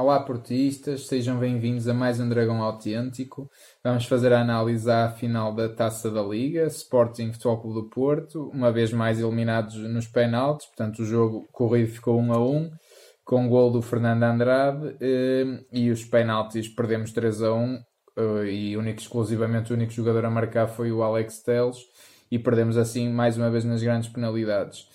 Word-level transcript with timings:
Olá 0.00 0.18
portistas, 0.18 1.08
sejam 1.08 1.38
bem-vindos 1.38 1.86
a 1.86 1.92
mais 1.92 2.18
um 2.18 2.26
Dragão 2.26 2.62
Autêntico. 2.62 3.50
Vamos 3.84 4.06
fazer 4.06 4.32
a 4.32 4.40
análise 4.40 4.90
à 4.90 5.10
final 5.10 5.54
da 5.54 5.68
Taça 5.68 6.10
da 6.10 6.22
Liga, 6.22 6.64
Sporting 6.68 7.34
Futebol 7.34 7.60
Clube 7.60 7.80
do 7.82 7.90
Porto, 7.90 8.50
uma 8.54 8.72
vez 8.72 8.94
mais 8.94 9.20
eliminados 9.20 9.76
nos 9.76 10.06
penaltis, 10.06 10.68
portanto 10.68 11.00
o 11.00 11.04
jogo 11.04 11.46
corrido 11.52 11.92
ficou 11.92 12.18
1 12.18 12.32
a 12.32 12.38
1, 12.38 12.70
com 13.26 13.44
o 13.44 13.48
gol 13.50 13.70
do 13.70 13.82
Fernando 13.82 14.22
Andrade, 14.22 14.96
eh, 15.02 15.66
e 15.70 15.90
os 15.90 16.02
penaltis 16.02 16.66
perdemos 16.66 17.12
3 17.12 17.42
a 17.42 17.52
1, 17.52 17.78
eh, 18.16 18.44
e 18.46 18.76
único, 18.78 19.00
exclusivamente 19.00 19.70
o 19.70 19.76
único 19.76 19.92
jogador 19.92 20.24
a 20.24 20.30
marcar 20.30 20.66
foi 20.66 20.90
o 20.90 21.02
Alex 21.02 21.42
Teles, 21.42 21.76
e 22.30 22.38
perdemos 22.38 22.78
assim 22.78 23.10
mais 23.10 23.36
uma 23.36 23.50
vez 23.50 23.66
nas 23.66 23.82
grandes 23.82 24.08
penalidades. 24.08 24.86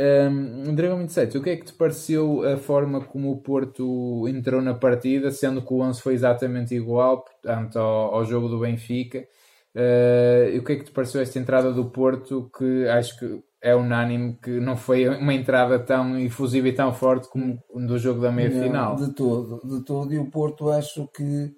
Um, 0.00 0.74
Dragão 0.76 0.98
27, 0.98 1.38
o 1.38 1.42
que 1.42 1.50
é 1.50 1.56
que 1.56 1.66
te 1.66 1.72
pareceu 1.72 2.46
a 2.48 2.56
forma 2.56 3.00
como 3.00 3.32
o 3.32 3.38
Porto 3.38 4.28
entrou 4.28 4.62
na 4.62 4.72
partida, 4.72 5.32
sendo 5.32 5.60
que 5.60 5.72
o 5.72 5.80
11 5.80 6.00
foi 6.00 6.14
exatamente 6.14 6.72
igual, 6.72 7.24
portanto, 7.24 7.78
ao, 7.78 8.14
ao 8.14 8.24
jogo 8.24 8.48
do 8.48 8.60
Benfica? 8.60 9.26
Uh, 9.74 10.56
o 10.58 10.64
que 10.64 10.72
é 10.72 10.76
que 10.76 10.84
te 10.84 10.92
pareceu 10.92 11.20
esta 11.20 11.38
entrada 11.38 11.72
do 11.72 11.90
Porto, 11.90 12.48
que 12.56 12.86
acho 12.88 13.18
que 13.18 13.42
é 13.60 13.74
unânime 13.74 14.38
que 14.40 14.60
não 14.60 14.76
foi 14.76 15.08
uma 15.08 15.34
entrada 15.34 15.78
tão 15.80 16.16
efusiva 16.18 16.68
e 16.68 16.72
tão 16.72 16.94
forte 16.94 17.28
como 17.28 17.60
do 17.74 17.98
jogo 17.98 18.20
da 18.20 18.30
meia-final? 18.30 18.94
De 18.94 19.12
todo, 19.12 19.60
de 19.64 19.84
todo. 19.84 20.14
E 20.14 20.18
o 20.18 20.30
Porto 20.30 20.70
acho 20.70 21.08
que 21.08 21.52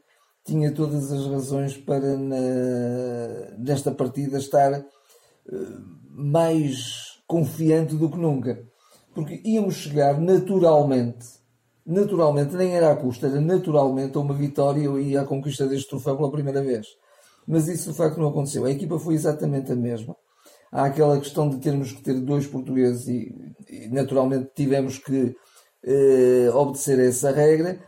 tinha 0.44 0.72
todas 0.72 1.12
as 1.12 1.26
razões 1.26 1.76
para 1.76 2.16
na, 2.16 2.36
nesta 3.58 3.90
partida 3.90 4.38
estar 4.38 4.72
uh, 4.72 4.84
mais 6.08 7.09
confiante 7.30 7.94
do 7.94 8.10
que 8.10 8.18
nunca. 8.18 8.60
Porque 9.14 9.40
íamos 9.44 9.76
chegar 9.76 10.20
naturalmente, 10.20 11.26
naturalmente, 11.86 12.56
nem 12.56 12.74
era 12.74 12.90
à 12.90 12.96
custa, 12.96 13.28
era 13.28 13.40
naturalmente 13.40 14.16
a 14.16 14.20
uma 14.20 14.34
vitória 14.34 14.88
e 15.00 15.16
à 15.16 15.24
conquista 15.24 15.66
deste 15.66 15.88
troféu 15.88 16.16
pela 16.16 16.32
primeira 16.32 16.60
vez. 16.60 16.88
Mas 17.46 17.68
isso 17.68 17.92
de 17.92 17.96
facto 17.96 18.18
não 18.18 18.28
aconteceu. 18.28 18.64
A 18.64 18.70
equipa 18.70 18.98
foi 18.98 19.14
exatamente 19.14 19.70
a 19.70 19.76
mesma. 19.76 20.16
Há 20.72 20.86
aquela 20.86 21.18
questão 21.18 21.48
de 21.48 21.58
termos 21.58 21.92
que 21.92 22.02
ter 22.02 22.14
dois 22.14 22.46
portugueses 22.46 23.06
e, 23.08 23.32
e 23.68 23.88
naturalmente 23.88 24.50
tivemos 24.54 24.98
que 24.98 25.34
eh, 25.84 26.50
obedecer 26.52 26.98
a 26.98 27.04
essa 27.04 27.30
regra. 27.32 27.80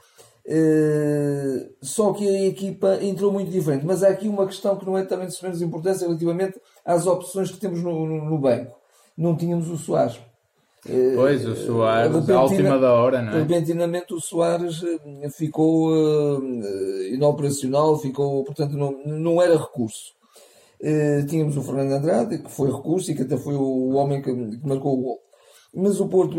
Eh, 0.47 1.69
só 1.81 2.13
que 2.13 2.29
a 2.29 2.47
equipa 2.47 2.99
entrou 3.03 3.33
muito 3.33 3.51
diferente. 3.51 3.85
Mas 3.85 4.03
há 4.03 4.09
aqui 4.09 4.29
uma 4.29 4.47
questão 4.47 4.77
que 4.77 4.87
não 4.87 4.99
é 4.99 5.05
também 5.05 5.29
de 5.29 5.43
menos 5.43 5.63
importância 5.63 6.07
relativamente 6.07 6.61
às 6.85 7.07
opções 7.07 7.51
que 7.51 7.59
temos 7.59 7.83
no, 7.83 8.07
no, 8.07 8.25
no 8.25 8.39
banco 8.39 8.82
não 9.17 9.37
tínhamos 9.37 9.69
o 9.71 9.77
Soares. 9.77 10.21
Pois, 11.15 11.47
o 11.47 11.55
Soares, 11.55 12.29
à 12.29 12.43
última 12.43 12.77
da 12.79 12.93
hora, 12.93 13.23
não 13.23 13.33
é? 13.33 13.39
Repentinamente 13.43 14.13
o 14.13 14.21
Soares 14.21 14.83
eh, 14.83 15.31
ficou 15.31 15.95
inoperacional, 17.13 17.97
ficou, 17.99 18.43
portanto, 18.43 18.77
não, 18.77 18.93
não 19.07 19.41
era 19.41 19.57
recurso. 19.57 20.13
Tínhamos 21.29 21.57
o 21.57 21.63
Fernando 21.63 21.93
Andrade, 21.93 22.43
que 22.43 22.51
foi 22.51 22.69
recurso 22.69 23.13
e 23.13 23.15
que 23.15 23.23
até 23.23 23.37
foi 23.37 23.55
o 23.55 23.91
homem 23.91 24.21
que, 24.21 24.35
que 24.35 24.67
marcou 24.67 24.99
o 24.99 25.03
gol. 25.03 25.19
Mas 25.73 26.01
o 26.01 26.09
Porto 26.09 26.39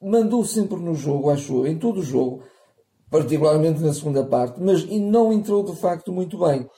mandou 0.00 0.44
sempre 0.44 0.76
no 0.76 0.94
jogo, 0.94 1.30
acho 1.30 1.66
em 1.66 1.76
todo 1.76 1.98
o 1.98 2.04
jogo, 2.04 2.44
particularmente 3.10 3.82
na 3.82 3.92
segunda 3.92 4.24
parte, 4.24 4.60
mas 4.62 4.86
não 4.88 5.32
entrou 5.32 5.64
de 5.64 5.74
facto 5.74 6.12
muito 6.12 6.38
bem. 6.38 6.68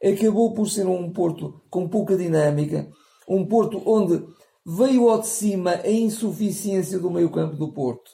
Acabou 0.00 0.54
por 0.54 0.68
ser 0.68 0.86
um 0.86 1.10
Porto 1.10 1.60
com 1.68 1.88
pouca 1.88 2.16
dinâmica, 2.16 2.88
um 3.28 3.44
Porto 3.44 3.82
onde 3.84 4.24
veio 4.64 5.08
ao 5.08 5.20
de 5.20 5.26
cima 5.26 5.72
a 5.72 5.90
insuficiência 5.90 6.98
do 6.98 7.10
meio-campo 7.10 7.56
do 7.56 7.72
Porto. 7.72 8.10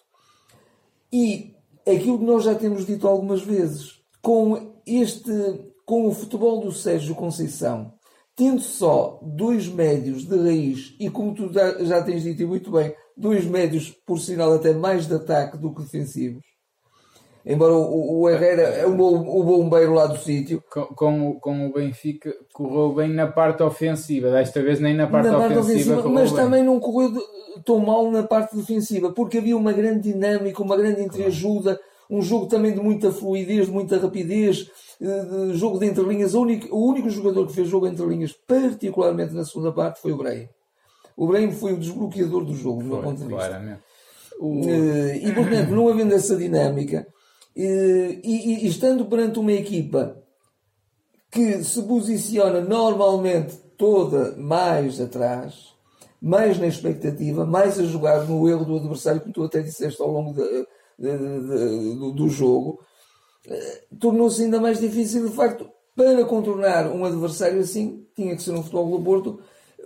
E 1.13 1.55
aquilo 1.87 2.19
que 2.19 2.25
nós 2.25 2.45
já 2.45 2.55
temos 2.55 2.87
dito 2.87 3.07
algumas 3.07 3.43
vezes, 3.43 4.01
com 4.21 4.75
este 4.87 5.33
com 5.87 6.07
o 6.07 6.15
futebol 6.15 6.61
do 6.61 6.73
Sérgio 6.73 7.15
Conceição, 7.15 7.93
tendo 8.35 8.61
só 8.61 9.21
dois 9.23 9.69
médios 9.69 10.25
de 10.25 10.37
raiz 10.37 10.95
e 10.99 11.11
como 11.11 11.35
tu 11.35 11.51
já 11.53 12.03
tens 12.03 12.23
dito 12.23 12.47
muito 12.49 12.71
bem, 12.71 12.95
dois 13.17 13.45
médios 13.45 13.91
por 13.91 14.19
sinal 14.19 14.53
até 14.55 14.73
mais 14.73 15.07
de 15.07 15.15
ataque 15.15 15.59
do 15.59 15.75
que 15.75 15.83
defensivos, 15.83 16.43
embora 17.45 17.75
o, 17.75 18.21
o 18.21 18.31
Herrera 18.31 18.63
é 18.63 18.87
o, 18.87 18.93
o 18.93 19.45
bombeiro 19.45 19.95
lá 19.95 20.07
do 20.07 20.19
sítio. 20.19 20.63
Com, 20.71 20.87
com, 20.87 21.31
o, 21.31 21.41
com 21.41 21.67
o 21.67 21.73
Benfica 21.73 22.35
correu 22.53 22.95
bem 22.95 23.09
na 23.11 23.27
parte 23.27 23.63
ofensiva, 23.63 24.31
desta 24.31 24.63
vez 24.63 24.81
nem 24.81 24.95
na 24.95 25.07
parte, 25.07 25.29
na 25.29 25.39
parte 25.39 25.59
ofensiva, 25.59 25.99
ofensiva 25.99 26.09
mas 26.09 26.31
bem. 26.31 26.41
também 26.41 26.63
não 26.63 26.81
correu 26.81 27.13
tão 27.65 27.79
mal 27.79 28.11
na 28.11 28.23
parte 28.23 28.57
defensiva, 28.57 29.13
porque 29.13 29.39
havia 29.39 29.57
uma 29.57 29.73
grande 29.73 30.13
dinâmica, 30.13 30.63
uma 30.63 30.77
grande 30.77 31.03
entreajuda, 31.03 31.79
um 32.11 32.23
jogo 32.23 32.47
também 32.47 32.73
de 32.73 32.81
muita 32.81 33.13
fluidez, 33.13 33.67
de 33.67 33.73
muita 33.73 33.99
rapidez, 33.99 34.71
eh, 35.01 35.25
de 35.51 35.57
jogo 35.57 35.79
de 35.79 35.87
entrelinhas. 35.87 36.35
O 36.35 36.43
único, 36.43 36.75
o 36.75 36.91
único 36.91 37.11
jogador 37.11 37.47
que 37.47 37.55
fez 37.55 37.69
jogo 37.69 37.87
entre 37.87 38.05
linhas, 38.07 38.33
particularmente 38.33 39.35
na 39.35 39.45
segunda 39.45 39.73
parte, 39.73 40.01
foi 40.01 40.13
o 40.13 40.17
Brahim. 40.17 40.49
O 41.17 41.27
Brahim 41.27 41.53
foi 41.53 41.73
o 41.73 41.77
desbloqueador 41.77 42.45
do 42.45 42.55
jogo, 42.55 42.83
do 42.83 42.89
meu 42.89 43.03
ponto 43.03 43.21
de 43.21 43.27
vista. 43.27 43.81
O... 44.41 44.69
Eh, 44.69 45.19
e, 45.19 45.33
portanto, 45.33 45.71
não 45.71 45.89
havendo 45.89 46.15
essa 46.15 46.37
dinâmica, 46.37 47.07
e, 47.57 48.21
e, 48.23 48.65
e 48.65 48.67
estando 48.67 49.07
perante 49.07 49.39
uma 49.39 49.53
equipa 49.53 50.23
que 51.31 51.65
se 51.65 51.83
posiciona 51.83 52.61
normalmente 52.61 53.57
toda 53.77 54.37
mais 54.37 55.01
atrás, 55.01 55.75
mais 56.21 56.59
na 56.59 56.67
expectativa, 56.67 57.45
mais 57.45 57.79
a 57.79 57.85
jogar 57.85 58.25
no 58.25 58.49
erro 58.49 58.65
do 58.65 58.77
adversário, 58.77 59.21
como 59.21 59.33
tu 59.33 59.43
até 59.43 59.61
disseste 59.61 60.01
ao 60.01 60.11
longo 60.11 60.33
de, 60.33 60.67
de, 60.99 61.19
de, 61.19 61.95
do, 61.99 62.13
do, 62.13 62.29
jogo, 62.29 62.81
eh, 63.47 63.83
tornou-se 64.01 64.43
ainda 64.43 64.61
mais 64.61 64.79
difícil, 64.79 65.29
de 65.29 65.35
facto, 65.35 65.69
para 65.95 66.25
contornar 66.25 66.91
um 66.91 67.05
adversário 67.05 67.61
assim, 67.61 68.07
tinha 68.15 68.35
que 68.35 68.43
ser 68.43 68.53
um 68.53 68.63
futebol 68.63 68.97
do 68.97 69.05
Porto 69.05 69.41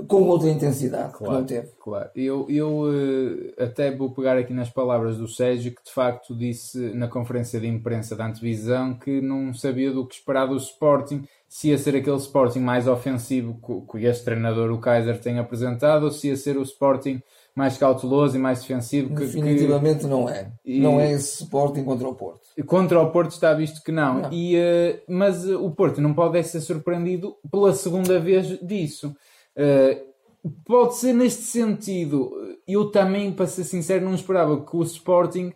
com 0.07 0.23
outra 0.23 0.49
intensidade 0.49 1.13
claro, 1.13 1.33
que 1.33 1.39
não 1.41 1.45
teve. 1.45 1.69
Claro, 1.83 2.11
eu, 2.15 2.47
eu 2.49 2.83
uh, 2.83 3.63
até 3.63 3.95
vou 3.95 4.11
pegar 4.11 4.37
aqui 4.37 4.53
nas 4.53 4.71
palavras 4.71 5.17
do 5.17 5.27
Sérgio, 5.27 5.75
que 5.75 5.85
de 5.85 5.93
facto 5.93 6.35
disse 6.37 6.79
na 6.95 7.09
conferência 7.09 7.59
de 7.59 7.67
imprensa 7.67 8.15
da 8.15 8.27
antevisão 8.27 8.95
que 8.95 9.21
não 9.21 9.53
sabia 9.53 9.91
do 9.91 10.07
que 10.07 10.15
esperar 10.15 10.47
do 10.47 10.57
Sporting, 10.57 11.25
se 11.49 11.69
ia 11.69 11.79
ser 11.79 11.97
aquele 11.97 12.17
Sporting 12.17 12.61
mais 12.61 12.87
ofensivo 12.87 13.59
que, 13.91 14.05
este 14.05 14.25
treinador, 14.25 14.71
o 14.71 14.79
Kaiser, 14.79 15.19
tem 15.19 15.39
apresentado, 15.39 16.05
ou 16.05 16.11
se 16.11 16.29
ia 16.29 16.37
ser 16.37 16.57
o 16.57 16.63
Sporting 16.63 17.21
mais 17.55 17.77
cauteloso 17.77 18.37
e 18.37 18.39
mais 18.39 18.61
defensivo. 18.61 19.17
Que, 19.17 19.25
Definitivamente 19.25 20.01
que... 20.01 20.07
não 20.07 20.29
é. 20.29 20.53
E... 20.65 20.79
Não 20.79 21.01
é 21.01 21.11
esse 21.11 21.43
Sporting 21.43 21.83
contra 21.83 22.07
o 22.07 22.15
Porto. 22.15 22.41
Contra 22.67 23.01
o 23.01 23.11
Porto 23.11 23.33
está 23.33 23.53
visto 23.53 23.83
que 23.83 23.91
não. 23.91 24.23
não. 24.23 24.33
E, 24.33 24.57
uh, 24.57 25.01
mas 25.09 25.45
o 25.45 25.71
Porto 25.71 26.01
não 26.01 26.15
pode 26.15 26.43
ser 26.45 26.61
surpreendido 26.61 27.35
pela 27.51 27.73
segunda 27.73 28.21
vez 28.21 28.47
disso. 28.63 29.17
Uh, 29.59 30.49
pode 30.65 30.97
ser 30.97 31.13
neste 31.13 31.43
sentido. 31.43 32.31
Eu 32.67 32.91
também, 32.91 33.33
para 33.33 33.47
ser 33.47 33.65
sincero, 33.65 34.05
não 34.05 34.15
esperava 34.15 34.65
que 34.65 34.77
o 34.77 34.83
Sporting 34.83 35.53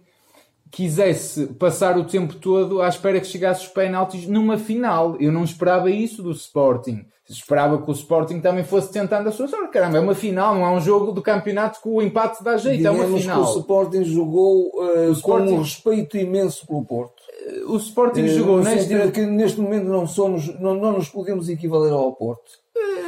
quisesse 0.70 1.48
passar 1.48 1.98
o 1.98 2.04
tempo 2.04 2.34
todo 2.34 2.80
à 2.80 2.88
espera 2.88 3.20
que 3.20 3.26
chegasse 3.26 3.66
os 3.66 3.72
penaltis 3.72 4.26
numa 4.26 4.56
final. 4.56 5.16
Eu 5.20 5.30
não 5.30 5.44
esperava 5.44 5.90
isso 5.90 6.22
do 6.22 6.32
Sporting. 6.32 7.04
Esperava 7.28 7.80
que 7.80 7.90
o 7.90 7.92
Sporting 7.92 8.40
também 8.40 8.64
fosse 8.64 8.90
tentando 8.90 9.28
a 9.28 9.32
sua 9.32 9.48
sorte. 9.48 9.70
Caramba, 9.70 9.98
é 9.98 10.00
uma 10.00 10.14
final, 10.14 10.54
não 10.54 10.66
é 10.66 10.70
um 10.70 10.80
jogo 10.80 11.12
do 11.12 11.22
campeonato 11.22 11.80
que 11.80 11.88
o 11.88 12.02
empate 12.02 12.42
dá 12.42 12.56
jeito, 12.56 12.78
Digamos 12.78 13.02
é 13.02 13.06
uma 13.06 13.18
final. 13.18 13.42
que 13.42 13.50
o 13.50 13.58
Sporting 13.60 14.04
jogou 14.04 14.70
uh, 14.74 15.08
o 15.08 15.12
Sporting... 15.12 15.48
com 15.48 15.54
um 15.54 15.62
respeito 15.62 16.16
imenso 16.16 16.66
pelo 16.66 16.84
Porto. 16.84 17.22
O 17.68 17.76
Sporting 17.76 18.22
uh, 18.22 18.28
jogou 18.28 18.60
neste... 18.60 19.12
que 19.12 19.26
neste 19.26 19.60
momento 19.60 19.86
não 19.86 20.06
somos, 20.06 20.58
não, 20.58 20.74
não 20.74 20.92
nos 20.94 21.08
podemos 21.08 21.48
equivaler 21.48 21.92
ao 21.92 22.12
Porto. 22.12 22.50
Uh, 22.76 23.01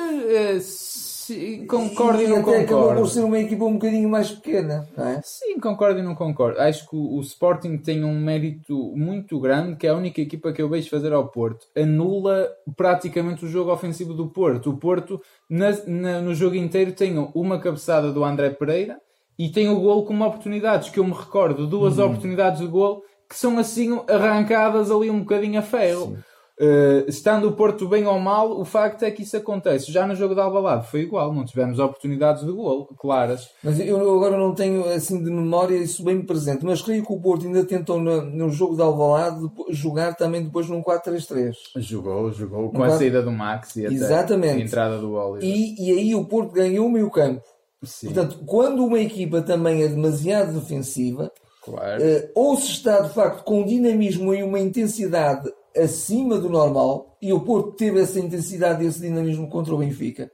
Sim, 1.25 1.67
concordo 1.67 2.21
e, 2.21 2.27
e 2.27 2.29
não 2.29 2.41
até 2.41 2.45
concordo. 2.45 2.65
acabou 2.65 2.95
por 2.97 3.09
ser 3.09 3.25
uma 3.25 3.39
equipa 3.39 3.65
um 3.65 3.75
bocadinho 3.75 4.11
mais 4.11 4.31
pequena, 4.31 4.87
não 4.95 5.09
é? 5.09 5.21
Sim, 5.25 5.59
concordo 5.59 5.99
e 5.99 6.03
não 6.03 6.15
concordo. 6.15 6.61
Acho 6.61 6.87
que 6.87 6.95
o, 6.95 7.17
o, 7.17 7.21
Sporting 7.23 7.79
tem 7.79 8.05
um 8.05 8.21
mérito 8.21 8.93
muito 8.95 9.41
grande, 9.41 9.77
que 9.77 9.87
é 9.87 9.91
a 9.91 9.97
única 9.97 10.21
equipa 10.21 10.53
que 10.53 10.61
eu 10.61 10.69
vejo 10.69 10.91
fazer 10.91 11.15
ao 11.15 11.29
Porto. 11.29 11.67
Anula 11.75 12.47
praticamente 12.77 13.43
o 13.43 13.49
jogo 13.49 13.73
ofensivo 13.73 14.13
do 14.13 14.29
Porto. 14.29 14.69
O 14.69 14.77
Porto, 14.77 15.19
na, 15.49 15.71
na, 15.87 16.21
no 16.21 16.35
jogo 16.35 16.57
inteiro, 16.57 16.93
tem 16.93 17.17
uma 17.35 17.59
cabeçada 17.59 18.13
do 18.13 18.23
André 18.23 18.51
Pereira 18.51 19.01
e 19.39 19.49
tem 19.49 19.71
o 19.71 19.81
golo 19.81 20.05
como 20.05 20.27
oportunidades, 20.27 20.91
que 20.91 21.01
eu 21.01 21.05
me 21.05 21.15
recordo, 21.15 21.67
duas 21.67 21.97
uhum. 21.97 22.05
oportunidades 22.05 22.61
de 22.61 22.67
golo 22.67 23.03
que 23.27 23.37
são 23.37 23.59
assim 23.59 23.99
arrancadas 24.11 24.91
ali 24.91 25.11
um 25.11 25.21
bocadinho 25.21 25.59
a 25.59 25.63
ferro. 25.63 26.09
Sim. 26.09 26.34
Uh, 26.61 27.09
estando 27.09 27.49
o 27.49 27.53
Porto 27.53 27.89
bem 27.89 28.07
ou 28.07 28.19
mal, 28.21 28.61
o 28.61 28.65
facto 28.65 29.03
é 29.03 29.11
que 29.11 29.23
isso 29.23 29.37
acontece. 29.37 29.91
Já 29.91 30.07
no 30.07 30.15
jogo 30.15 30.35
de 30.35 30.41
Alvalade 30.41 30.87
foi 30.87 31.01
igual, 31.01 31.33
não 31.33 31.45
tivemos 31.45 31.81
oportunidades 31.81 32.45
de 32.45 32.53
gol 32.53 32.87
claras. 32.97 33.51
Mas 33.63 33.81
eu 33.81 33.97
agora 33.97 34.39
não 34.39 34.55
tenho 34.55 34.89
assim 34.89 35.23
de 35.23 35.31
memória 35.31 35.77
isso 35.77 36.05
bem 36.05 36.23
presente, 36.23 36.65
mas 36.65 36.81
creio 36.81 37.05
que 37.05 37.13
o 37.13 37.21
Porto 37.21 37.47
ainda 37.47 37.65
tentou 37.65 38.01
no, 38.01 38.23
no 38.23 38.51
jogo 38.51 38.77
de 38.77 38.83
Alvalade 38.83 39.41
jogar 39.71 40.15
também 40.15 40.45
depois 40.45 40.69
num 40.69 40.81
4-3-3. 40.81 41.55
Jogou, 41.79 42.31
jogou 42.31 42.71
com 42.71 42.85
a 42.85 42.91
saída 42.91 43.21
do 43.21 43.33
Max 43.33 43.75
e 43.75 43.87
Exatamente. 43.87 44.63
a 44.63 44.65
entrada 44.65 44.99
do 44.99 45.15
Oliver. 45.15 45.49
E, 45.49 45.75
e 45.77 45.91
aí 45.91 46.15
o 46.15 46.25
Porto 46.25 46.53
ganhou 46.53 46.87
o 46.87 46.91
meio 46.91 47.11
campo. 47.11 47.43
Sim. 47.83 48.07
Portanto, 48.07 48.39
quando 48.47 48.85
uma 48.85 49.01
equipa 49.01 49.43
também 49.43 49.83
é 49.83 49.89
demasiado 49.89 50.53
defensiva, 50.53 51.33
Claro. 51.65 52.03
Uh, 52.03 52.31
ou 52.35 52.57
se 52.59 52.73
está 52.73 53.01
de 53.01 53.15
facto 53.15 53.43
com 53.43 53.63
um 53.63 53.65
dinamismo 53.65 54.35
e 54.35 54.43
uma 54.43 54.61
intensidade 54.61 55.51
acima 55.77 56.39
do 56.39 56.49
normal, 56.49 57.17
e 57.21 57.33
o 57.33 57.41
Porto 57.41 57.73
teve 57.73 58.01
essa 58.01 58.21
intensidade 58.21 58.85
e 58.85 58.87
esse 58.87 59.01
dinamismo 59.01 59.49
contra 59.49 59.75
o 59.75 59.79
Benfica. 59.79 60.31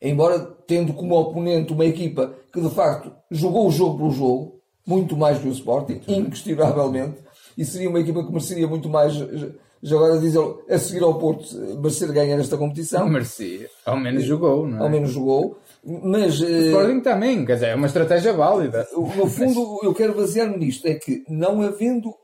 Embora 0.00 0.38
tendo 0.66 0.92
como 0.92 1.18
oponente 1.18 1.72
uma 1.72 1.86
equipa 1.86 2.34
que 2.52 2.60
de 2.60 2.68
facto 2.68 3.12
jogou 3.30 3.66
o 3.66 3.70
jogo 3.70 3.96
pelo 3.96 4.10
jogo, 4.10 4.60
muito 4.86 5.16
mais 5.16 5.38
que 5.38 5.48
o 5.48 5.52
Sporting, 5.52 6.00
inquestionavelmente, 6.06 7.16
e 7.56 7.64
seria 7.64 7.88
uma 7.88 8.00
equipa 8.00 8.22
que 8.22 8.30
mereceria 8.30 8.66
muito 8.66 8.88
mais, 8.88 9.14
já 9.82 9.96
agora 9.96 10.18
dizer, 10.18 10.40
a 10.68 10.78
seguir 10.78 11.02
ao 11.02 11.18
Porto, 11.18 11.56
merecer 11.80 12.12
ganhar 12.12 12.38
esta 12.38 12.58
competição. 12.58 13.08
Merecia. 13.08 13.68
Ao 13.86 13.96
menos 13.96 14.24
jogou, 14.24 14.66
não 14.66 14.78
é? 14.78 14.82
Ao 14.82 14.90
menos 14.90 15.10
jogou. 15.10 15.58
Mas, 15.82 16.40
o 16.40 16.46
Sporting 16.46 17.00
também, 17.00 17.44
quer 17.44 17.54
dizer, 17.54 17.68
é 17.68 17.74
uma 17.74 17.86
estratégia 17.86 18.32
válida. 18.32 18.86
No 18.94 19.26
fundo, 19.26 19.80
eu 19.84 19.94
quero 19.94 20.14
basear-me 20.14 20.58
nisto, 20.58 20.86
é 20.86 20.94
que 20.94 21.24
não 21.28 21.62
havendo 21.62 22.14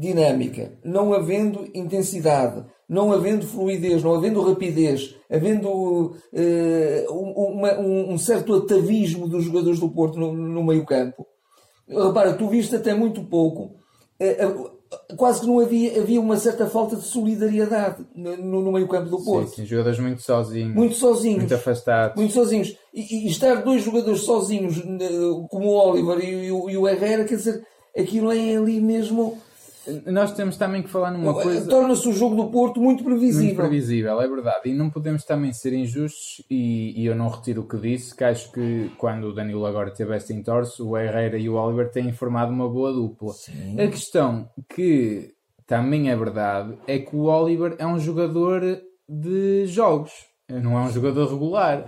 dinâmica, 0.00 0.72
não 0.82 1.12
havendo 1.12 1.68
intensidade, 1.74 2.64
não 2.88 3.12
havendo 3.12 3.46
fluidez, 3.46 4.02
não 4.02 4.14
havendo 4.14 4.40
rapidez, 4.40 5.14
havendo 5.30 5.68
uh, 5.68 7.12
uma, 7.12 7.78
um, 7.78 8.16
certo 8.16 8.54
atavismo 8.54 9.28
dos 9.28 9.44
jogadores 9.44 9.78
do 9.78 9.90
Porto 9.90 10.18
no, 10.18 10.32
no 10.32 10.64
meio 10.64 10.86
campo. 10.86 11.26
Repara, 11.86 12.32
tu 12.32 12.48
viste 12.48 12.74
até 12.74 12.94
muito 12.94 13.22
pouco, 13.24 13.76
uh, 14.20 15.16
quase 15.16 15.40
que 15.40 15.46
não 15.46 15.60
havia, 15.60 16.00
havia 16.00 16.20
uma 16.20 16.38
certa 16.38 16.66
falta 16.66 16.96
de 16.96 17.02
solidariedade 17.02 18.06
no, 18.14 18.62
no 18.62 18.72
meio 18.72 18.88
campo 18.88 19.10
do 19.10 19.22
Porto. 19.22 19.50
Sim, 19.50 19.56
sim, 19.56 19.66
jogadores 19.66 19.98
muito 19.98 20.22
sozinhos. 20.22 20.74
Muito 20.74 20.94
sozinhos. 20.94 21.38
Muito 21.40 21.54
afastados. 21.54 22.16
Muito 22.16 22.32
sozinhos. 22.32 22.74
E, 22.94 23.26
e 23.26 23.28
estar 23.28 23.56
dois 23.56 23.82
jogadores 23.82 24.22
sozinhos, 24.22 24.82
como 25.50 25.68
o 25.68 25.90
Oliver 25.90 26.18
e, 26.24 26.46
e, 26.46 26.52
o, 26.52 26.70
e 26.70 26.76
o 26.78 26.88
Herrera, 26.88 27.24
quer 27.24 27.36
dizer, 27.36 27.62
aquilo 27.94 28.32
é 28.32 28.56
ali 28.56 28.80
mesmo 28.80 29.38
nós 30.06 30.32
temos 30.32 30.56
também 30.56 30.82
que 30.82 30.88
falar 30.88 31.10
numa 31.10 31.32
coisa. 31.32 31.68
Torna-se 31.68 32.08
o 32.08 32.12
jogo 32.12 32.36
do 32.36 32.50
Porto 32.50 32.80
muito 32.80 33.04
previsível. 33.04 33.44
Muito 33.44 33.56
previsível, 33.56 34.20
é 34.20 34.28
verdade. 34.28 34.70
E 34.70 34.74
não 34.74 34.90
podemos 34.90 35.24
também 35.24 35.52
ser 35.52 35.72
injustos, 35.72 36.44
e, 36.50 37.00
e 37.00 37.06
eu 37.06 37.14
não 37.14 37.28
retiro 37.28 37.62
o 37.62 37.68
que 37.68 37.76
disse, 37.76 38.14
que 38.14 38.24
acho 38.24 38.52
que 38.52 38.90
quando 38.98 39.24
o 39.24 39.34
Danilo 39.34 39.66
agora 39.66 39.90
teve 39.90 40.14
esta 40.14 40.32
entorse, 40.32 40.82
o 40.82 40.96
Herrera 40.96 41.38
e 41.38 41.48
o 41.48 41.54
Oliver 41.54 41.90
têm 41.90 42.12
formado 42.12 42.52
uma 42.52 42.68
boa 42.68 42.92
dupla. 42.92 43.32
Sim. 43.32 43.80
A 43.80 43.86
questão 43.88 44.48
que 44.68 45.34
também 45.66 46.10
é 46.10 46.16
verdade 46.16 46.76
é 46.86 46.98
que 46.98 47.14
o 47.14 47.24
Oliver 47.24 47.76
é 47.78 47.86
um 47.86 47.98
jogador 47.98 48.62
de 49.08 49.66
jogos, 49.66 50.12
não 50.48 50.78
é 50.78 50.82
um 50.82 50.90
jogador 50.90 51.28
regular. 51.30 51.86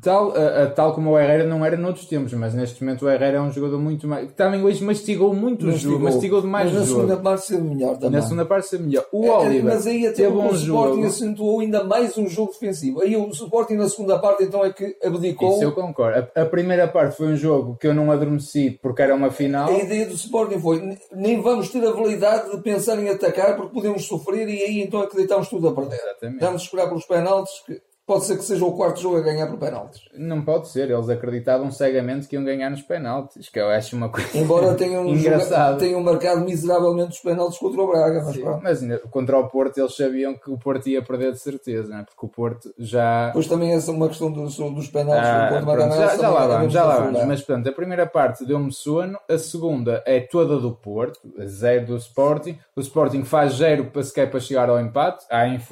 Tal, 0.00 0.32
tal 0.74 0.94
como 0.94 1.10
o 1.10 1.18
Herrera 1.18 1.44
não 1.44 1.64
era 1.64 1.76
noutros 1.76 2.06
tempos, 2.06 2.32
mas 2.32 2.54
neste 2.54 2.82
momento 2.82 3.04
o 3.04 3.10
Herrera 3.10 3.36
é 3.36 3.40
um 3.40 3.52
jogador 3.52 3.78
muito 3.78 4.08
mais. 4.08 4.32
Também 4.32 4.64
hoje 4.64 4.82
mastigou 4.82 5.34
muito 5.34 5.66
o 5.66 5.72
jogo, 5.72 6.04
mastigou 6.04 6.40
demais 6.40 6.72
mas 6.72 6.82
o 6.82 6.86
jogo. 6.86 7.02
Na 7.02 7.08
segunda 7.08 7.22
parte 7.22 7.46
ser 7.46 7.60
melhor 7.60 7.94
também. 7.96 8.10
Na 8.10 8.22
segunda 8.22 8.44
parte 8.46 8.68
ser 8.68 8.80
melhor. 8.80 9.04
O 9.12 9.24
é, 9.24 9.28
é 9.28 9.30
Oliver. 9.32 9.74
Mas 9.74 9.86
aí 9.86 10.06
até 10.06 10.26
o, 10.26 10.34
o 10.34 10.54
Sporting 10.54 11.04
acentuou 11.04 11.60
ainda 11.60 11.84
mais 11.84 12.16
um 12.16 12.26
jogo 12.26 12.52
defensivo. 12.52 13.02
Aí 13.02 13.14
o 13.14 13.28
Sporting 13.28 13.74
na 13.74 13.88
segunda 13.88 14.18
parte 14.18 14.44
então 14.44 14.64
é 14.64 14.72
que 14.72 14.96
abdicou. 15.04 15.52
Isso 15.52 15.64
eu 15.64 15.72
concordo. 15.72 16.26
A, 16.34 16.40
a, 16.40 16.46
primeira 16.46 16.88
parte 16.88 17.18
foi 17.18 17.26
um 17.26 17.36
jogo 17.36 17.76
que 17.76 17.86
eu 17.86 17.94
não 17.94 18.10
adormeci 18.10 18.78
porque 18.82 19.02
era 19.02 19.14
uma 19.14 19.30
final. 19.30 19.68
A 19.68 19.78
ideia 19.78 20.06
do 20.06 20.14
Sporting 20.14 20.58
foi: 20.58 20.96
nem 21.12 21.42
vamos 21.42 21.68
ter 21.68 21.86
a 21.86 21.92
validade 21.92 22.50
de 22.50 22.62
pensar 22.62 22.98
em 22.98 23.10
atacar 23.10 23.56
porque 23.56 23.74
podemos 23.74 24.06
sofrer 24.06 24.48
e 24.48 24.62
aí 24.62 24.80
então 24.80 25.02
acreditamos 25.02 25.48
tudo 25.48 25.68
a 25.68 25.74
perder. 25.74 25.96
Exatamente. 25.96 26.40
Vamos 26.40 26.62
esperar 26.62 26.88
pelos 26.88 27.04
penaltis 27.04 27.52
que 27.66 27.91
pode 28.06 28.24
ser 28.24 28.36
que 28.36 28.44
seja 28.44 28.64
o 28.64 28.72
quarto 28.72 29.00
jogo 29.00 29.16
a 29.16 29.20
ganhar 29.20 29.46
por 29.46 29.58
penaltis. 29.58 30.02
Não 30.16 30.42
pode 30.42 30.68
ser, 30.68 30.90
eles 30.90 31.08
acreditavam 31.08 31.70
cegamente 31.70 32.26
que 32.26 32.36
iam 32.36 32.44
ganhar 32.44 32.70
nos 32.70 32.82
penaltis, 32.82 33.48
que 33.48 33.58
eu 33.58 33.68
acho 33.68 33.96
uma 33.96 34.08
coisa 34.08 34.36
Embora 34.36 34.74
tenham, 34.74 35.06
engraçada. 35.08 35.78
tenham 35.78 36.00
marcado 36.02 36.40
miseravelmente 36.42 37.10
os 37.10 37.20
penaltis 37.20 37.58
contra 37.58 37.80
o 37.80 37.86
Braga. 37.86 38.22
Mas, 38.62 38.78
Sim, 38.78 38.88
mas 38.88 39.02
contra 39.10 39.38
o 39.38 39.48
Porto 39.48 39.78
eles 39.78 39.94
sabiam 39.94 40.34
que 40.34 40.50
o 40.50 40.58
Porto 40.58 40.88
ia 40.88 41.02
perder 41.02 41.32
de 41.32 41.38
certeza, 41.38 41.88
né? 41.88 42.04
porque 42.04 42.26
o 42.26 42.28
Porto 42.28 42.72
já... 42.78 43.30
Pois 43.32 43.46
também 43.46 43.72
essa 43.72 43.90
é 43.90 43.94
uma 43.94 44.08
questão 44.08 44.30
dos, 44.30 44.56
dos 44.56 44.88
penaltis 44.88 45.28
ah, 45.28 45.44
do 45.44 45.54
Porto 45.54 45.64
pronto, 45.64 45.96
já, 45.96 46.16
já 46.16 46.30
lá 46.30 46.46
vamos, 46.46 46.72
já 46.72 46.84
lá 46.84 46.96
vamos. 46.98 47.24
Mas 47.24 47.42
portanto, 47.42 47.68
a 47.68 47.72
primeira 47.72 48.06
parte 48.06 48.44
deu-me 48.44 48.72
sono, 48.72 49.18
a 49.28 49.38
segunda 49.38 50.02
é 50.06 50.20
toda 50.20 50.58
do 50.58 50.72
Porto, 50.72 51.20
zero 51.44 51.86
do 51.86 51.96
Sporting. 51.96 52.58
O 52.74 52.80
Sporting 52.80 53.24
faz 53.24 53.54
zero 53.54 53.86
para 53.86 54.02
sequer 54.02 54.30
para 54.30 54.40
chegar 54.40 54.68
ao 54.68 54.80
empate. 54.80 55.24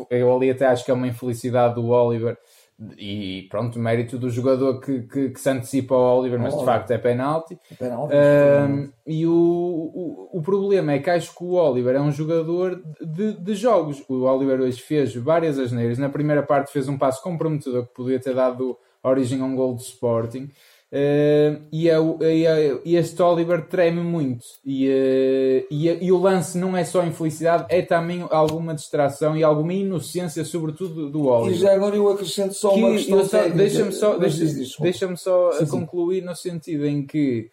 Eu 0.09 0.35
ali 0.35 0.51
até 0.51 0.67
acho 0.67 0.85
que 0.85 0.91
é 0.91 0.95
uma 0.95 1.07
infelicidade 1.07 1.75
do 1.75 1.89
Oliver 1.89 2.30
e 2.97 3.47
pronto, 3.51 3.79
mérito 3.79 4.19
do 4.19 4.31
jogador 4.31 4.81
que, 4.81 5.03
que, 5.03 5.31
que 5.31 5.41
se 5.41 5.51
antecipa 5.51 5.95
ao 5.95 6.21
Oliver, 6.21 6.41
mas 6.41 6.57
de 6.57 6.65
facto 6.65 6.91
é 6.93 6.99
penalti. 6.99 7.59
É 7.71 7.75
penalti 7.75 8.15
um, 8.15 8.93
e 9.07 9.27
o, 9.27 9.33
o, 9.33 10.39
o 10.39 10.43
problema 10.43 10.93
é 10.93 10.99
que 10.99 11.11
acho 11.11 11.35
que 11.37 11.45
o 11.45 11.53
Oliver 11.53 11.95
é 11.97 12.01
um 12.01 12.11
jogador 12.11 12.83
de, 13.01 13.35
de 13.35 13.55
jogos. 13.55 14.03
O 14.09 14.23
Oliver 14.23 14.61
hoje 14.61 14.81
fez 14.81 15.15
várias 15.15 15.59
asneiras. 15.59 15.99
Na 15.99 16.09
primeira 16.09 16.43
parte 16.43 16.73
fez 16.73 16.89
um 16.89 16.97
passo 16.97 17.23
comprometedor 17.23 17.87
que 17.87 17.95
podia 17.95 18.19
ter 18.19 18.35
dado 18.35 18.79
origem 19.03 19.43
a 19.43 19.45
um 19.45 19.55
gol 19.55 19.75
do 19.75 19.81
Sporting. 19.81 20.51
Uh, 20.93 21.63
e, 21.71 21.89
é, 21.89 21.95
é, 21.95 22.81
e, 22.85 22.97
este 22.97 23.23
Oliver 23.23 23.65
treme 23.69 24.01
muito 24.01 24.45
e, 24.65 24.89
uh, 24.89 25.67
e, 25.71 25.89
e, 25.89 26.11
o 26.11 26.19
lance 26.19 26.59
não 26.59 26.77
é 26.77 26.83
só 26.83 27.07
infelicidade, 27.07 27.67
é 27.69 27.81
também 27.81 28.27
alguma 28.29 28.75
distração 28.75 29.37
e 29.37 29.45
alguma 29.45 29.73
inocência, 29.73 30.45
sobretudo 30.45 31.09
do 31.09 31.29
Oliver. 31.29 31.57
E 31.57 31.61
já 31.61 31.75
agora 31.75 31.95
eu 31.95 32.09
acrescento 32.09 32.55
só 32.55 32.71
que 32.75 32.83
uma 32.83 32.91
questão 32.91 33.19
Deixa-me 33.55 33.93
só, 33.93 34.19
deixa, 34.19 34.45
deixa 34.81 35.17
só 35.17 35.53
sim, 35.53 35.67
concluir 35.67 36.23
sim. 36.23 36.27
no 36.27 36.35
sentido 36.35 36.85
em 36.85 37.07
que 37.07 37.53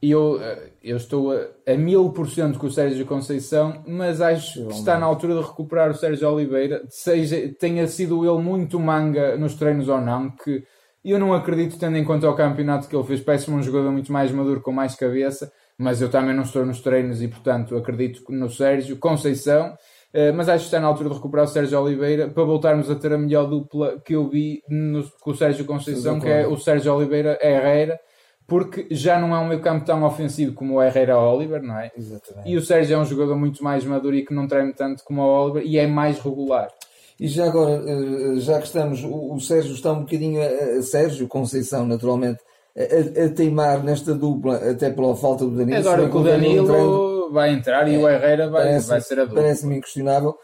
eu, 0.00 0.40
eh, 0.40 0.70
eu 0.82 0.96
estou 0.96 1.32
a 1.32 1.74
mil 1.74 2.10
por 2.10 2.30
cento 2.30 2.58
com 2.58 2.68
o 2.68 2.70
Sérgio 2.70 3.04
Conceição, 3.04 3.82
mas 3.86 4.22
acho 4.22 4.66
que 4.66 4.72
está 4.72 4.98
na 4.98 5.04
altura 5.04 5.34
de 5.34 5.46
recuperar 5.46 5.90
o 5.90 5.94
Sérgio 5.94 6.30
Oliveira, 6.30 6.82
seja 6.88 7.52
tenha 7.58 7.86
sido 7.86 8.24
ele 8.24 8.42
muito 8.42 8.80
manga 8.80 9.36
nos 9.36 9.54
treinos 9.54 9.88
ou 9.88 10.00
não, 10.00 10.30
que 10.30 10.64
e 11.06 11.12
eu 11.12 11.20
não 11.20 11.32
acredito, 11.32 11.78
tendo 11.78 11.96
em 11.96 12.02
conta 12.02 12.28
o 12.28 12.34
campeonato 12.34 12.88
que 12.88 12.96
ele 12.96 13.04
fez, 13.04 13.20
parece-me 13.20 13.56
um 13.56 13.62
jogador 13.62 13.92
muito 13.92 14.10
mais 14.12 14.32
maduro, 14.32 14.60
com 14.60 14.72
mais 14.72 14.96
cabeça, 14.96 15.52
mas 15.78 16.02
eu 16.02 16.10
também 16.10 16.34
não 16.34 16.42
estou 16.42 16.66
nos 16.66 16.80
treinos 16.80 17.22
e, 17.22 17.28
portanto, 17.28 17.76
acredito 17.76 18.24
no 18.28 18.50
Sérgio 18.50 18.96
Conceição. 18.96 19.78
Uh, 20.12 20.34
mas 20.34 20.48
acho 20.48 20.64
que 20.64 20.64
está 20.64 20.80
na 20.80 20.88
altura 20.88 21.10
de 21.10 21.14
recuperar 21.14 21.44
o 21.44 21.48
Sérgio 21.48 21.80
Oliveira 21.80 22.26
para 22.26 22.42
voltarmos 22.42 22.90
a 22.90 22.96
ter 22.96 23.12
a 23.12 23.18
melhor 23.18 23.44
dupla 23.46 24.00
que 24.04 24.16
eu 24.16 24.28
vi 24.28 24.64
no, 24.68 25.08
com 25.20 25.30
o 25.30 25.36
Sérgio 25.36 25.64
Conceição, 25.64 26.18
que 26.18 26.28
é 26.28 26.44
o 26.44 26.56
Sérgio 26.56 26.92
Oliveira 26.92 27.38
Herrera, 27.40 28.00
porque 28.44 28.88
já 28.90 29.16
não 29.16 29.32
é 29.32 29.38
um 29.38 29.46
meio 29.46 29.60
campo 29.60 29.86
tão 29.86 30.02
ofensivo 30.02 30.54
como 30.54 30.74
o 30.74 30.82
Herrera 30.82 31.16
Oliver, 31.16 31.62
não 31.62 31.78
é? 31.78 31.92
Exatamente. 31.96 32.50
E 32.50 32.56
o 32.56 32.62
Sérgio 32.62 32.96
é 32.96 32.98
um 32.98 33.04
jogador 33.04 33.36
muito 33.36 33.62
mais 33.62 33.84
maduro 33.84 34.16
e 34.16 34.24
que 34.24 34.34
não 34.34 34.48
treme 34.48 34.72
tanto 34.72 35.04
como 35.04 35.22
o 35.22 35.44
Oliver 35.44 35.62
e 35.64 35.78
é 35.78 35.86
mais 35.86 36.18
regular. 36.18 36.68
E 37.18 37.28
já 37.28 37.46
agora, 37.46 37.82
eh, 37.86 38.36
já 38.40 38.58
que 38.58 38.66
estamos, 38.66 39.02
o 39.02 39.38
Sérgio 39.40 39.72
está 39.72 39.92
um 39.92 40.00
bocadinho, 40.00 40.40
Sérgio 40.82 41.26
Conceição, 41.26 41.86
naturalmente, 41.86 42.40
a, 42.76 43.24
a, 43.24 43.28
teimar 43.30 43.82
nesta 43.82 44.14
dupla, 44.14 44.56
até 44.70 44.90
pela 44.90 45.16
falta 45.16 45.44
do 45.44 45.56
Danilo. 45.56 45.78
Agora 45.78 46.10
que 46.10 46.16
o 46.16 46.22
Danilo 46.22 47.32
vai 47.32 47.52
entrar 47.52 47.88
e 47.88 47.94
é, 47.94 47.98
o 47.98 48.08
Herrera 48.08 48.50
vai, 48.50 48.64
parece, 48.64 48.88
vai 48.88 49.00
ser 49.00 49.20
a 49.20 49.24
dupla. 49.24 49.42
Parece-me 49.42 49.78
inquestionável. 49.78 50.36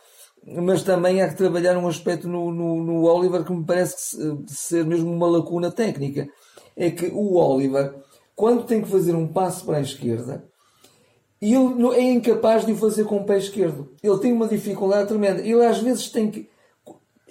Mas 0.45 0.83
também 0.83 1.23
há 1.23 1.29
que 1.29 1.37
trabalhar 1.37 1.77
um 1.77 1.87
aspecto 1.87 2.27
no, 2.27 2.51
no, 2.51 2.83
no 2.83 3.05
Oliver 3.05 3.45
que 3.45 3.53
me 3.53 3.65
parece 3.65 4.17
ser 4.49 4.85
mesmo 4.85 5.13
uma 5.13 5.29
lacuna 5.29 5.71
técnica. 5.71 6.27
É 6.77 6.91
que 6.91 7.07
o 7.07 7.37
Oliver, 7.37 7.95
quando 8.35 8.65
tem 8.65 8.81
que 8.81 8.89
fazer 8.89 9.15
um 9.15 9.29
passo 9.29 9.65
para 9.65 9.77
a 9.77 9.83
esquerda, 9.83 10.43
ele 11.41 11.95
é 11.95 12.03
incapaz 12.03 12.65
de 12.65 12.73
o 12.73 12.77
fazer 12.77 13.05
com 13.05 13.19
o 13.19 13.25
pé 13.25 13.37
esquerdo. 13.37 13.93
Ele 14.03 14.19
tem 14.19 14.33
uma 14.33 14.49
dificuldade 14.49 15.09
tremenda. 15.09 15.43
Ele 15.43 15.65
às 15.65 15.79
vezes 15.79 16.11
tem 16.11 16.31
que 16.31 16.49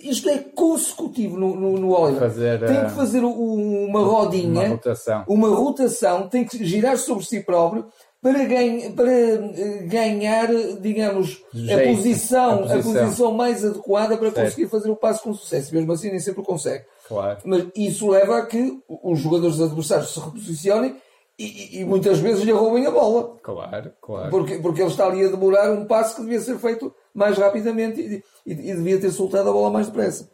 isto 0.04 0.30
é 0.30 0.38
consecutivo 0.40 1.38
no, 1.38 1.56
no, 1.56 1.78
no 1.78 1.92
Oliver. 1.92 2.20
Fazer, 2.20 2.60
tem 2.60 2.80
que 2.80 2.86
eh, 2.86 2.90
fazer 2.90 3.24
uma 3.24 4.00
rodinha, 4.00 4.62
uma 4.62 4.68
rotação. 4.70 5.24
uma 5.28 5.50
rotação, 5.50 6.28
tem 6.28 6.46
que 6.46 6.64
girar 6.66 6.98
sobre 6.98 7.26
si 7.26 7.42
próprio 7.42 7.86
para, 8.22 8.44
ganha, 8.46 8.92
para 8.92 9.12
eh, 9.12 9.84
ganhar, 9.88 10.48
digamos, 10.80 11.44
a, 11.54 11.88
posição, 11.88 12.52
a, 12.52 12.68
posição, 12.68 12.96
a 12.96 13.04
posição 13.04 13.32
mais 13.34 13.66
adequada 13.66 14.18
para 14.18 14.32
certo. 14.32 14.46
conseguir 14.46 14.70
fazer 14.70 14.90
o 14.92 14.96
passo 14.96 15.24
com 15.24 15.34
sucesso. 15.34 15.74
Mesmo 15.74 15.92
assim, 15.92 16.10
nem 16.10 16.20
sempre 16.20 16.44
consegue. 16.44 16.86
Claro. 17.08 17.40
Mas 17.44 17.68
isso 17.76 18.10
leva 18.10 18.38
a 18.38 18.46
que 18.46 18.80
os 18.88 19.20
jogadores 19.20 19.60
adversários 19.60 20.14
se 20.14 20.20
reposicionem 20.20 20.96
e, 21.42 21.80
e, 21.80 21.86
muitas 21.86 22.20
vezes 22.20 22.44
lhe 22.44 22.52
roubem 22.52 22.86
a 22.86 22.92
bola. 22.92 23.38
Claro, 23.42 23.92
claro. 24.02 24.30
Porque, 24.30 24.58
porque 24.60 24.82
ele 24.82 24.90
está 24.90 25.08
ali 25.08 25.26
a 25.26 25.30
demorar 25.30 25.72
um 25.72 25.86
passo 25.86 26.16
que 26.16 26.22
devia 26.22 26.40
ser 26.40 26.58
feito 26.58 26.94
mais 27.14 27.38
rapidamente 27.38 28.02
e, 28.02 28.24
e, 28.46 28.52
e 28.52 28.76
devia 28.76 29.00
ter 29.00 29.12
soltado 29.12 29.50
a 29.50 29.54
bola 29.54 29.72
mais 29.72 29.88
depressa. 29.88 30.30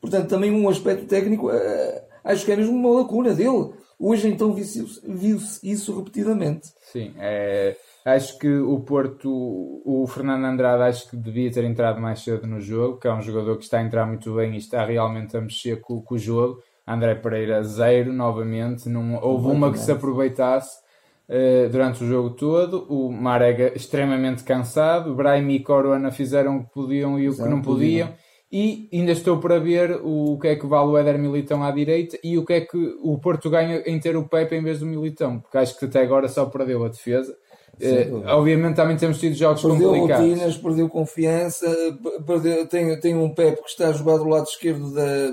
Portanto, 0.00 0.28
também 0.28 0.50
um 0.50 0.68
aspecto 0.68 1.06
técnico, 1.06 1.48
uh, 1.48 2.02
acho 2.24 2.44
que 2.44 2.52
é 2.52 2.56
mesmo 2.56 2.74
uma 2.74 3.00
lacuna 3.00 3.34
dele. 3.34 3.72
Hoje 3.98 4.28
então 4.28 4.52
viu-se 4.52 5.00
viu 5.04 5.38
isso 5.62 5.96
repetidamente. 5.96 6.68
Sim, 6.92 7.14
é, 7.18 7.76
acho 8.04 8.38
que 8.38 8.48
o 8.48 8.78
Porto, 8.80 9.28
o 9.84 10.06
Fernando 10.06 10.44
Andrade, 10.44 10.84
acho 10.84 11.10
que 11.10 11.16
devia 11.16 11.50
ter 11.50 11.64
entrado 11.64 12.00
mais 12.00 12.20
cedo 12.22 12.46
no 12.46 12.60
jogo, 12.60 12.98
que 12.98 13.08
é 13.08 13.12
um 13.12 13.20
jogador 13.20 13.56
que 13.56 13.64
está 13.64 13.78
a 13.78 13.82
entrar 13.82 14.06
muito 14.06 14.32
bem 14.34 14.54
e 14.54 14.58
está 14.58 14.84
realmente 14.84 15.36
a 15.36 15.40
mexer 15.40 15.80
com, 15.80 16.00
com 16.00 16.14
o 16.14 16.18
jogo 16.18 16.62
André 16.88 17.14
Pereira 17.14 17.62
zero 17.62 18.12
novamente, 18.12 18.88
não 18.88 19.20
houve 19.22 19.48
uma 19.48 19.70
que 19.70 19.78
se 19.78 19.92
aproveitasse. 19.92 20.78
uh, 21.28 21.68
durante 21.68 22.02
o 22.02 22.06
jogo 22.06 22.30
todo. 22.30 22.86
O 22.88 23.12
Marega 23.12 23.72
extremamente 23.74 24.42
cansado. 24.42 25.14
Brahim 25.14 25.50
e 25.50 25.60
Corona 25.60 26.10
fizeram 26.10 26.56
o 26.56 26.64
que 26.64 26.72
podiam 26.72 27.18
e 27.18 27.28
o 27.28 27.36
que 27.36 27.42
não 27.42 27.60
podiam. 27.60 28.08
E 28.50 28.88
ainda 28.90 29.12
estou 29.12 29.36
para 29.36 29.60
ver 29.60 30.00
o 30.02 30.38
que 30.40 30.48
é 30.48 30.56
que 30.56 30.66
vale 30.66 30.88
o 30.88 30.96
Éder 30.96 31.18
Militão 31.18 31.62
à 31.62 31.70
direita 31.70 32.18
e 32.24 32.38
o 32.38 32.46
que 32.46 32.54
é 32.54 32.60
que 32.62 32.78
o 33.02 33.18
Porto 33.18 33.50
ganha 33.50 33.82
em 33.84 34.00
ter 34.00 34.16
o 34.16 34.26
Pepe 34.26 34.56
em 34.56 34.62
vez 34.62 34.80
do 34.80 34.86
Militão, 34.86 35.38
porque 35.38 35.58
acho 35.58 35.78
que 35.78 35.84
até 35.84 36.00
agora 36.00 36.28
só 36.28 36.46
perdeu 36.46 36.82
a 36.82 36.88
defesa. 36.88 37.36
Uh, 37.78 38.26
obviamente 38.26 38.74
também 38.74 38.96
temos 38.96 39.20
tido 39.20 39.34
jogos 39.34 39.60
perdeu 39.60 39.90
complicados. 39.90 40.16
Perdeu 40.16 40.34
rotinas, 40.34 40.56
perdeu 40.56 40.88
confiança, 40.88 41.76
perdeu, 42.26 42.66
tem, 42.66 42.98
tem 42.98 43.14
um 43.14 43.28
Pepe 43.34 43.62
que 43.62 43.68
está 43.68 43.88
a 43.88 43.92
jogar 43.92 44.16
do 44.16 44.24
lado 44.24 44.48
esquerdo 44.48 44.94
da, 44.94 45.30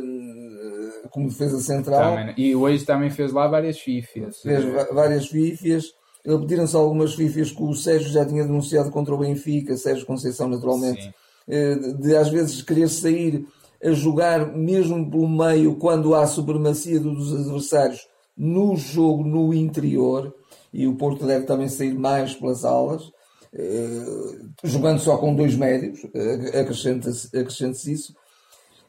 como 1.10 1.30
defesa 1.30 1.60
central. 1.60 2.16
Também, 2.16 2.34
e 2.38 2.56
hoje 2.56 2.86
também 2.86 3.10
fez 3.10 3.32
lá 3.32 3.48
várias 3.48 3.80
fifias. 3.80 4.42
Fez 4.42 4.64
várias 4.92 5.28
fifias. 5.28 5.94
Pediram-se 6.24 6.76
algumas 6.76 7.14
fifias 7.14 7.52
que 7.52 7.62
o 7.62 7.74
Sérgio 7.76 8.10
já 8.10 8.26
tinha 8.26 8.44
denunciado 8.44 8.90
contra 8.90 9.14
o 9.14 9.18
Benfica, 9.18 9.78
Sérgio 9.78 10.06
Conceição 10.06 10.48
naturalmente. 10.48 11.04
Sim 11.04 11.12
eh, 11.48 11.76
de 11.76 12.16
às 12.16 12.30
vezes 12.30 12.62
querer 12.64 12.90
sair 12.90 13.46
a 13.84 13.92
jogar 13.92 14.56
mesmo 14.56 15.10
pelo 15.10 15.30
meio 15.30 15.76
quando 15.76 16.16
há 16.16 16.26
supremacia 16.26 17.00
dos 17.00 17.32
adversários 17.34 18.08
no 18.36 18.76
jogo 18.76 19.24
no 19.24 19.54
interior 19.54 20.34
e 20.74 20.88
o 20.88 20.96
Porto 20.96 21.26
deve 21.26 21.46
também 21.46 21.70
sair 21.70 21.94
mais 21.94 22.34
pelas 22.34 22.66
alas 22.66 23.12
eh, 23.54 24.40
jogando 24.64 25.00
só 25.00 25.18
com 25.18 25.36
dois 25.36 25.56
médios 25.56 26.00
eh, 26.16 26.62
acrescenta-se 26.62 27.28
acrescenta 27.38 27.78
isso 27.92 28.16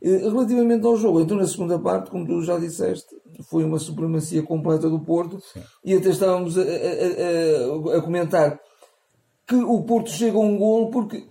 relativamente 0.03 0.87
ao 0.87 0.97
jogo 0.97 1.21
então 1.21 1.37
na 1.37 1.47
segunda 1.47 1.79
parte 1.79 2.11
como 2.11 2.27
tu 2.27 2.43
já 2.43 2.59
disseste 2.59 3.17
foi 3.49 3.65
uma 3.65 3.79
supremacia 3.79 4.43
completa 4.43 4.89
do 4.89 5.01
Porto 5.01 5.41
Sim. 5.41 5.63
e 5.85 5.95
até 5.95 6.11
estávamos 6.11 6.57
a, 6.59 6.63
a, 6.63 7.95
a, 7.95 7.99
a 7.99 8.03
comentar 8.03 8.61
que 9.47 9.55
o 9.55 9.83
Porto 9.83 10.11
chega 10.11 10.37
a 10.37 10.41
um 10.41 10.57
gol 10.57 10.91
porque 10.91 11.25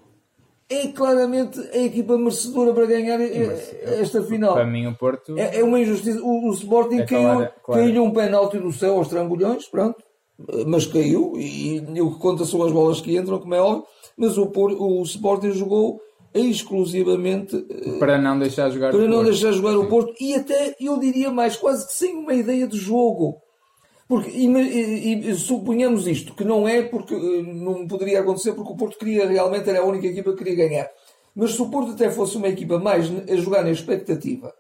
é 0.69 0.87
claramente 0.87 1.59
a 1.59 1.77
equipa 1.77 2.17
merecedora 2.17 2.73
para 2.73 2.85
ganhar 2.87 3.19
esta 3.21 4.23
final. 4.23 4.53
Para 4.53 4.65
mim, 4.65 4.87
o 4.87 4.95
Porto. 4.95 5.37
É, 5.37 5.59
é 5.59 5.63
uma 5.63 5.79
injustiça. 5.79 6.19
O, 6.21 6.49
o 6.49 6.53
Sporting 6.53 7.01
é 7.01 7.05
caiu, 7.05 7.47
caiu 7.63 8.03
um 8.03 8.11
penalti 8.11 8.57
do 8.57 8.71
céu 8.71 8.97
aos 8.97 9.07
trangulhões, 9.07 9.67
pronto. 9.67 10.03
Mas 10.67 10.85
caiu, 10.85 11.33
e, 11.37 11.77
e 11.77 12.01
o 12.01 12.11
que 12.11 12.19
conta 12.19 12.43
são 12.45 12.63
as 12.63 12.71
bolas 12.71 12.99
que 12.99 13.15
entram, 13.15 13.39
como 13.39 13.53
é 13.53 13.61
óbvio. 13.61 13.85
Mas 14.17 14.37
o, 14.37 14.51
o 14.55 15.03
Sporting 15.03 15.51
jogou 15.51 16.01
exclusivamente 16.39 17.57
para 17.99 18.17
não 18.17 18.37
deixar 18.37 18.69
jogar 18.69 18.91
para 18.91 18.99
não 18.99 19.17
Porto. 19.17 19.25
deixar 19.25 19.51
jogar 19.51 19.71
Sim. 19.71 19.77
o 19.77 19.87
Porto 19.87 20.13
e 20.19 20.35
até 20.35 20.75
eu 20.79 20.99
diria 20.99 21.31
mais 21.31 21.55
quase 21.55 21.87
que 21.87 21.93
sem 21.93 22.15
uma 22.15 22.33
ideia 22.33 22.67
de 22.67 22.77
jogo 22.77 23.41
porque, 24.07 24.29
e, 24.29 24.45
e, 24.47 25.29
e, 25.29 25.35
suponhamos 25.35 26.07
isto, 26.07 26.35
que 26.35 26.43
não 26.43 26.67
é 26.67 26.83
porque 26.83 27.15
eh, 27.15 27.41
não 27.41 27.87
poderia 27.87 28.19
acontecer 28.19 28.53
porque 28.53 28.71
o 28.71 28.75
Porto 28.75 28.99
queria 28.99 29.27
realmente, 29.27 29.67
era 29.67 29.79
a 29.79 29.85
única 29.85 30.05
equipa 30.05 30.31
que 30.31 30.43
queria 30.43 30.67
ganhar. 30.67 30.89
Mas 31.35 31.53
se 31.53 31.61
o 31.61 31.69
Porto 31.69 31.93
até 31.93 32.11
fosse 32.11 32.37
uma 32.37 32.47
equipa 32.47 32.77
mais 32.77 33.11
a 33.27 33.35
jogar 33.35 33.63
na 33.63 33.71
expectativa, 33.71 34.53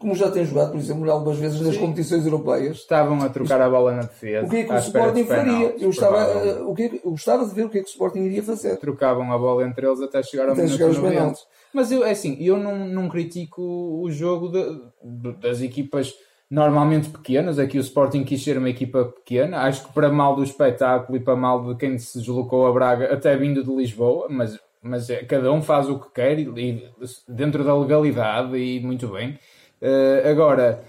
como 0.00 0.14
já 0.14 0.30
tem 0.30 0.46
jogado, 0.46 0.70
por 0.70 0.78
exemplo, 0.80 1.08
algumas 1.10 1.38
vezes 1.38 1.60
nas 1.60 1.74
Sim. 1.74 1.80
competições 1.80 2.24
europeias. 2.24 2.78
Estavam 2.78 3.20
a 3.20 3.28
trocar 3.28 3.60
a 3.60 3.68
bola 3.68 3.92
na 3.92 4.02
defesa. 4.02 4.46
O 4.46 4.48
que 4.50 4.56
é 4.56 4.64
que 4.64 4.72
o 4.72 4.78
Sporting 4.78 5.24
faria? 5.26 5.74
Eu 5.78 5.86
gostava, 5.88 6.18
eh, 6.22 6.62
o 6.62 6.74
que 6.74 6.82
é 6.84 7.00
eu 7.04 7.10
gostava 7.10 7.44
de 7.44 7.54
ver 7.54 7.66
o 7.66 7.68
que 7.68 7.78
é 7.78 7.82
que 7.82 7.86
o 7.86 7.90
Sporting 7.90 8.20
iria 8.20 8.42
fazer. 8.42 8.78
Trocavam 8.78 9.30
a 9.30 9.38
bola 9.38 9.62
entre 9.62 9.86
eles 9.86 10.00
até 10.00 10.22
chegar 10.22 10.46
ao 10.46 10.54
até 10.54 10.66
chegar 10.66 10.86
aos 10.86 10.98
penaltis. 10.98 11.46
Mas 11.74 11.92
eu, 11.92 12.02
é 12.02 12.12
assim, 12.12 12.38
eu 12.40 12.56
não, 12.56 12.88
não 12.88 13.10
critico 13.10 13.60
o 13.62 14.10
jogo 14.10 14.48
de, 14.48 14.80
de, 15.04 15.32
das 15.34 15.60
equipas 15.60 16.14
normalmente 16.50 17.10
pequenas. 17.10 17.58
Aqui 17.58 17.76
o 17.76 17.82
Sporting 17.82 18.24
quis 18.24 18.42
ser 18.42 18.56
uma 18.56 18.70
equipa 18.70 19.04
pequena. 19.04 19.58
Acho 19.58 19.86
que 19.86 19.92
para 19.92 20.08
mal 20.08 20.34
do 20.34 20.42
espetáculo 20.42 21.18
e 21.18 21.20
para 21.20 21.36
mal 21.36 21.62
de 21.62 21.78
quem 21.78 21.98
se 21.98 22.18
deslocou 22.18 22.66
a 22.66 22.72
Braga, 22.72 23.12
até 23.12 23.36
vindo 23.36 23.62
de 23.62 23.70
Lisboa, 23.70 24.28
mas, 24.30 24.58
mas 24.82 25.10
é, 25.10 25.22
cada 25.24 25.52
um 25.52 25.60
faz 25.60 25.90
o 25.90 25.98
que 25.98 26.10
quer 26.10 26.38
e, 26.38 26.48
e 26.56 26.88
dentro 27.28 27.62
da 27.62 27.76
legalidade 27.76 28.56
e 28.56 28.80
muito 28.80 29.06
bem. 29.08 29.38
Uh, 29.82 30.28
agora, 30.28 30.82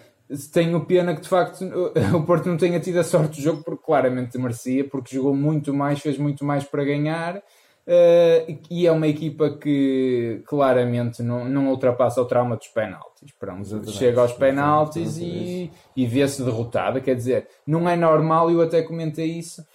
tenho 0.53 0.85
pena 0.85 1.15
que 1.15 1.21
de 1.21 1.29
facto 1.29 1.63
o 2.15 2.23
Porto 2.23 2.47
não 2.47 2.57
tenha 2.57 2.79
tido 2.79 2.99
a 2.99 3.03
sorte 3.03 3.37
do 3.37 3.41
jogo, 3.41 3.63
porque 3.63 3.83
claramente 3.85 4.37
merecia, 4.37 4.87
porque 4.87 5.15
jogou 5.15 5.35
muito 5.35 5.73
mais, 5.73 5.99
fez 5.99 6.17
muito 6.17 6.43
mais 6.45 6.63
para 6.63 6.83
ganhar. 6.83 7.41
Uh, 7.87 8.59
e 8.69 8.85
é 8.85 8.91
uma 8.91 9.07
equipa 9.07 9.49
que 9.57 10.41
claramente 10.45 11.23
não, 11.23 11.45
não 11.45 11.69
ultrapassa 11.69 12.21
o 12.21 12.25
trauma 12.25 12.55
dos 12.55 12.67
penaltis. 12.67 13.33
Pronto, 13.39 13.91
chega 13.91 14.21
aos 14.21 14.33
penaltis 14.33 15.17
e, 15.17 15.71
e 15.95 16.05
vê-se 16.05 16.43
derrotada. 16.43 17.01
Quer 17.01 17.15
dizer, 17.15 17.47
não 17.65 17.89
é 17.89 17.95
normal, 17.95 18.51
eu 18.51 18.61
até 18.61 18.83
comentei 18.83 19.31
isso. 19.31 19.65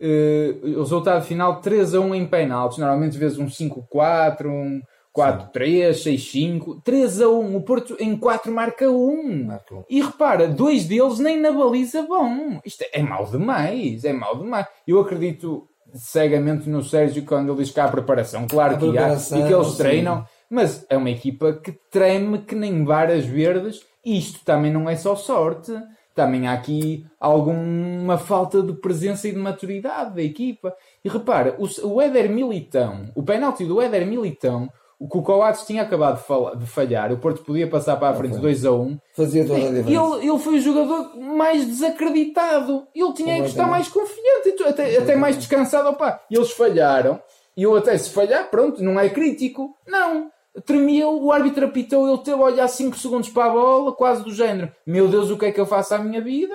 Uh, 0.00 0.78
o 0.78 0.80
resultado 0.80 1.24
final 1.24 1.60
3 1.60 1.94
a 1.94 2.00
1 2.00 2.14
em 2.14 2.26
penaltis. 2.26 2.78
Normalmente 2.78 3.18
vês 3.18 3.36
um 3.38 3.46
5-4, 3.46 4.46
um 4.46 4.80
4-3, 5.16 5.90
6-5, 5.90 6.82
3 6.82 7.20
a 7.20 7.28
1. 7.28 7.56
O 7.56 7.62
Porto 7.62 7.96
em 8.00 8.16
4 8.16 8.50
marca 8.50 8.90
1. 8.90 9.44
Marca. 9.44 9.84
E 9.88 10.00
repara, 10.00 10.48
dois 10.48 10.86
deles 10.86 11.18
nem 11.18 11.38
na 11.38 11.52
baliza 11.52 12.02
vão. 12.06 12.60
Isto 12.64 12.82
é, 12.82 13.00
é 13.00 13.02
mau 13.02 13.26
demais. 13.26 14.04
É 14.04 14.12
mau 14.12 14.36
demais. 14.36 14.66
Eu 14.86 15.00
acredito 15.00 15.68
cegamente 15.94 16.68
no 16.68 16.82
Sérgio 16.82 17.24
quando 17.24 17.52
ele 17.52 17.62
diz 17.62 17.70
que 17.70 17.80
há 17.80 17.88
preparação. 17.88 18.46
Claro 18.46 18.74
a 18.74 18.78
que 18.78 18.88
preparação, 18.88 19.38
há 19.38 19.40
e 19.44 19.46
que 19.46 19.54
eles 19.54 19.74
treinam, 19.74 20.20
sim. 20.20 20.26
mas 20.48 20.86
é 20.88 20.96
uma 20.96 21.10
equipa 21.10 21.52
que 21.52 21.72
treme 21.90 22.38
que 22.38 22.54
nem 22.54 22.84
varas 22.84 23.26
verdes. 23.26 23.84
Isto 24.04 24.44
também 24.44 24.72
não 24.72 24.88
é 24.88 24.96
só 24.96 25.14
sorte. 25.14 25.72
Também 26.14 26.46
há 26.46 26.52
aqui 26.52 27.06
alguma 27.18 28.18
falta 28.18 28.62
de 28.62 28.74
presença 28.74 29.28
e 29.28 29.32
de 29.32 29.38
maturidade 29.38 30.14
da 30.14 30.22
equipa. 30.22 30.74
E 31.02 31.08
repara, 31.08 31.56
o, 31.58 31.66
o 31.86 32.02
Éder 32.02 32.30
Militão, 32.30 33.10
o 33.14 33.22
penalti 33.22 33.64
do 33.64 33.80
Éder 33.80 34.06
Militão, 34.06 34.70
o 35.02 35.08
que 35.08 35.18
o 35.18 35.22
Coates 35.22 35.66
tinha 35.66 35.82
acabado 35.82 36.22
de 36.56 36.66
falhar, 36.66 37.12
o 37.12 37.18
Porto 37.18 37.42
podia 37.42 37.68
passar 37.68 37.96
para 37.96 38.10
a 38.10 38.14
frente 38.14 38.38
2 38.38 38.64
a 38.64 38.70
1. 38.70 38.80
Um, 38.80 38.98
Fazia 39.16 39.44
toda 39.44 39.58
a 39.58 39.70
diferença. 39.72 39.90
Ele, 39.90 40.28
ele 40.28 40.38
foi 40.38 40.54
o 40.54 40.60
jogador 40.60 41.16
mais 41.18 41.66
desacreditado. 41.66 42.86
Ele 42.94 43.12
tinha 43.12 43.42
que 43.42 43.48
estar 43.48 43.66
mais 43.66 43.88
confiante, 43.88 44.62
até, 44.64 44.96
até 44.98 45.16
mais 45.16 45.36
descansado. 45.36 45.88
Opa, 45.88 46.20
eles 46.30 46.52
falharam. 46.52 47.20
E 47.56 47.64
eu 47.64 47.74
até 47.74 47.98
se 47.98 48.10
falhar, 48.10 48.48
pronto, 48.48 48.80
não 48.80 48.98
é 48.98 49.08
crítico. 49.08 49.74
Não. 49.88 50.30
Tremeu, 50.64 51.20
o 51.20 51.32
árbitro 51.32 51.66
apitou, 51.66 52.08
ele 52.08 52.22
teve 52.22 52.40
a 52.40 52.44
olhar 52.44 52.68
5 52.68 52.96
segundos 52.96 53.28
para 53.28 53.46
a 53.46 53.50
bola, 53.50 53.92
quase 53.92 54.22
do 54.22 54.32
género. 54.32 54.70
Meu 54.86 55.08
Deus, 55.08 55.30
o 55.30 55.36
que 55.36 55.46
é 55.46 55.50
que 55.50 55.60
eu 55.60 55.66
faço 55.66 55.96
à 55.96 55.98
minha 55.98 56.20
vida? 56.20 56.54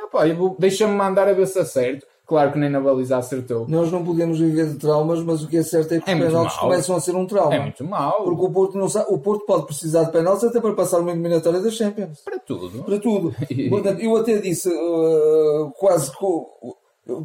Deixa-me 0.58 0.94
mandar 0.94 1.28
a 1.28 1.34
ver 1.34 1.48
se 1.48 1.60
acerto. 1.60 2.06
Claro 2.28 2.52
que 2.52 2.60
nem 2.60 2.70
na 2.70 2.82
baliza 2.82 3.18
acertou. 3.18 3.66
Nós 3.70 3.90
não 3.90 4.04
podemos 4.04 4.38
viver 4.38 4.68
de 4.68 4.76
traumas, 4.76 5.24
mas 5.24 5.42
o 5.44 5.48
que 5.48 5.56
é 5.56 5.64
certo 5.64 5.94
é 5.94 6.02
que 6.02 6.12
é 6.12 6.14
os 6.14 6.20
penaltis 6.20 6.58
começam 6.58 6.96
a 6.98 7.00
ser 7.00 7.16
um 7.16 7.26
trauma. 7.26 7.56
É 7.56 7.60
muito 7.62 7.86
mal. 7.86 8.26
Porque 8.26 8.46
o 8.46 8.52
Porto, 8.52 8.78
não 8.78 8.90
sabe, 8.90 9.06
o 9.10 9.18
Porto 9.18 9.46
pode 9.46 9.66
precisar 9.66 10.04
de 10.04 10.12
penaltis 10.12 10.44
até 10.44 10.60
para 10.60 10.74
passar 10.74 11.00
uma 11.00 11.12
eliminatória 11.12 11.62
da 11.62 11.72
Champions. 11.72 12.20
Para 12.26 12.38
tudo. 12.40 12.84
Para 12.84 13.00
tudo. 13.00 13.34
Portanto, 13.70 14.02
eu 14.02 14.18
até 14.18 14.40
disse 14.40 14.68
uh, 14.68 15.72
quase 15.78 16.12
que 16.12 16.18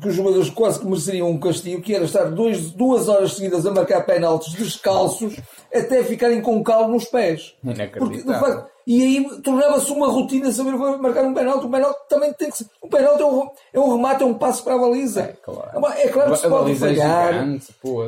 que 0.01 0.09
os 0.09 0.15
jogadores 0.15 0.49
quase 0.49 0.79
que 0.79 0.87
mereceriam 0.87 1.29
um 1.29 1.41
castigo, 1.41 1.83
que 1.83 1.93
era 1.93 2.05
estar 2.05 2.27
dois, 2.27 2.71
duas 2.71 3.09
horas 3.09 3.35
seguidas 3.35 3.67
a 3.67 3.73
marcar 3.73 4.07
penaltis 4.07 4.53
descalços 4.53 5.37
até 5.75 6.05
ficarem 6.05 6.41
com 6.41 6.63
cal 6.63 6.89
nos 6.89 7.07
pés. 7.07 7.57
Porque, 7.99 8.19
de 8.19 8.33
facto, 8.39 8.71
e 8.87 9.03
aí 9.03 9.43
tornava-se 9.43 9.91
uma 9.93 10.09
rotina 10.09 10.51
saber 10.53 10.73
marcar 10.73 11.25
um 11.25 11.35
penalti. 11.35 11.67
O 11.67 11.71
penalti 11.71 11.99
também 12.09 12.33
tem 12.33 12.51
que 12.51 12.59
ser. 12.59 12.67
O 12.81 12.89
penalti 12.89 13.23
é 13.23 13.27
um, 13.27 13.51
é 13.73 13.81
um 13.81 13.97
remate, 13.97 14.23
é 14.23 14.27
um 14.27 14.35
passo 14.35 14.65
para 14.65 14.75
a 14.75 14.79
baliza. 14.79 15.23
É 15.23 15.37
claro, 15.43 15.87
é 15.97 16.09
claro 16.09 16.33
que 16.33 16.39
se 16.39 16.49
pode 16.49 16.73
é 16.73 16.75
falhar. 16.75 17.35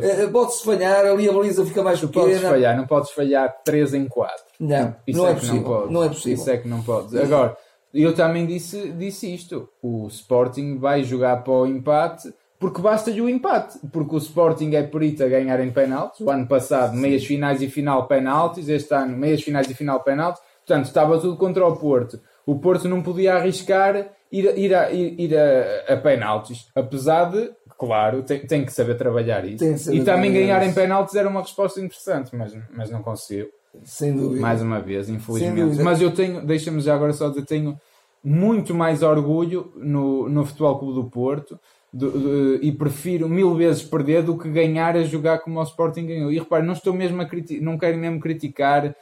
É 0.02 0.26
pode-se 0.26 0.64
falhar, 0.64 1.07
ali 1.07 1.28
a 1.28 1.33
baliza 1.33 1.64
fica 1.64 1.83
mais 1.83 2.00
pequena. 2.00 2.26
Podes 2.26 2.40
falhar, 2.40 2.76
não 2.76 2.87
podes 2.87 3.11
falhar 3.11 3.54
3 3.64 3.95
em 3.95 4.07
4. 4.07 4.45
Não, 4.61 4.97
Isso 5.07 5.19
não 5.19 5.26
é, 5.26 5.31
é 5.31 5.35
possível. 5.35 5.62
Não, 5.62 5.90
não, 5.90 6.04
é 6.04 6.09
possível. 6.09 6.35
Isso 6.35 6.50
é 6.50 6.57
que 6.57 6.69
não 6.69 6.83
podes. 6.83 7.14
Agora, 7.14 7.57
eu 7.93 8.14
também 8.14 8.47
disse, 8.47 8.90
disse 8.93 9.33
isto. 9.33 9.69
O 9.83 10.09
Sporting 10.09 10.78
vai 10.78 11.04
jogar 11.04 11.43
para 11.45 11.52
o 11.52 11.66
empate 11.66 12.33
porque 12.64 12.81
basta-lhe 12.81 13.21
o 13.21 13.28
empate. 13.28 13.78
Porque 13.93 14.14
o 14.14 14.19
Sporting 14.19 14.75
é 14.75 14.83
perito 14.83 15.23
a 15.23 15.28
ganhar 15.28 15.61
em 15.61 15.71
penaltis. 15.71 16.21
O 16.21 16.31
ano 16.31 16.47
passado, 16.47 16.97
meias 16.97 17.25
finais 17.25 17.61
e 17.61 17.69
final 17.69 18.07
penaltis. 18.07 18.69
Este 18.69 18.95
ano, 18.95 19.16
meias 19.16 19.43
finais 19.43 19.69
e 19.69 19.75
final 19.75 20.00
penaltis. 20.00 20.43
Portanto, 20.66 20.87
estava 20.87 21.18
tudo 21.18 21.37
contra 21.37 21.66
o 21.66 21.76
Porto. 21.76 22.18
O 22.47 22.59
Porto 22.59 22.88
não 22.88 23.02
podia 23.02 23.35
arriscar 23.35 24.11
ir, 24.33 24.59
ir, 24.59 24.75
a, 24.75 24.90
ir, 24.90 25.21
ir 25.21 25.37
a, 25.37 25.94
a 25.94 25.97
penaltis. 25.97 26.68
Apesar 26.75 27.30
de, 27.30 27.50
claro, 27.78 28.23
tem, 28.23 28.47
tem 28.47 28.64
que 28.64 28.73
saber 28.73 28.97
trabalhar 28.97 29.44
isso. 29.44 29.78
Saber 29.78 29.99
e 29.99 30.04
também 30.04 30.33
ganhar 30.33 30.62
isso. 30.62 30.71
em 30.71 30.75
penaltis 30.75 31.14
era 31.14 31.28
uma 31.28 31.42
resposta 31.42 31.80
interessante, 31.80 32.35
mas, 32.35 32.56
mas 32.71 32.90
não 32.90 33.02
conseguiu. 33.02 33.49
Sem 33.83 34.14
dúvida. 34.14 34.40
Mais 34.40 34.62
uma 34.62 34.80
vez, 34.80 35.09
infelizmente. 35.09 35.83
Mas 35.83 36.00
eu 36.00 36.12
tenho, 36.12 36.44
deixa-me 36.47 36.80
já 36.80 36.94
agora 36.94 37.12
só 37.12 37.28
dizer, 37.28 37.44
tenho 37.44 37.78
muito 38.23 38.75
mais 38.75 39.02
orgulho 39.02 39.73
no, 39.76 40.28
no 40.28 40.47
Futebol 40.47 40.78
Clube 40.78 40.94
do 40.94 41.11
Porto 41.11 41.59
do, 41.92 42.11
do, 42.11 42.64
e 42.64 42.73
prefiro 42.73 43.28
mil 43.28 43.54
vezes 43.54 43.83
perder 43.83 44.23
do 44.23 44.37
que 44.37 44.50
ganhar 44.50 44.97
a 44.97 45.04
jogar 45.04 45.38
como 45.38 45.61
o 45.61 45.62
Sporting 45.62 46.06
ganhou. 46.06 46.33
E 46.33 46.38
repare, 46.38 46.66
não 46.66 46.73
estou 46.73 46.92
mesmo 46.92 47.23
a 47.23 47.28
não 47.61 47.78
quero 47.78 47.97
mesmo 47.99 48.18
criticar, 48.18 48.94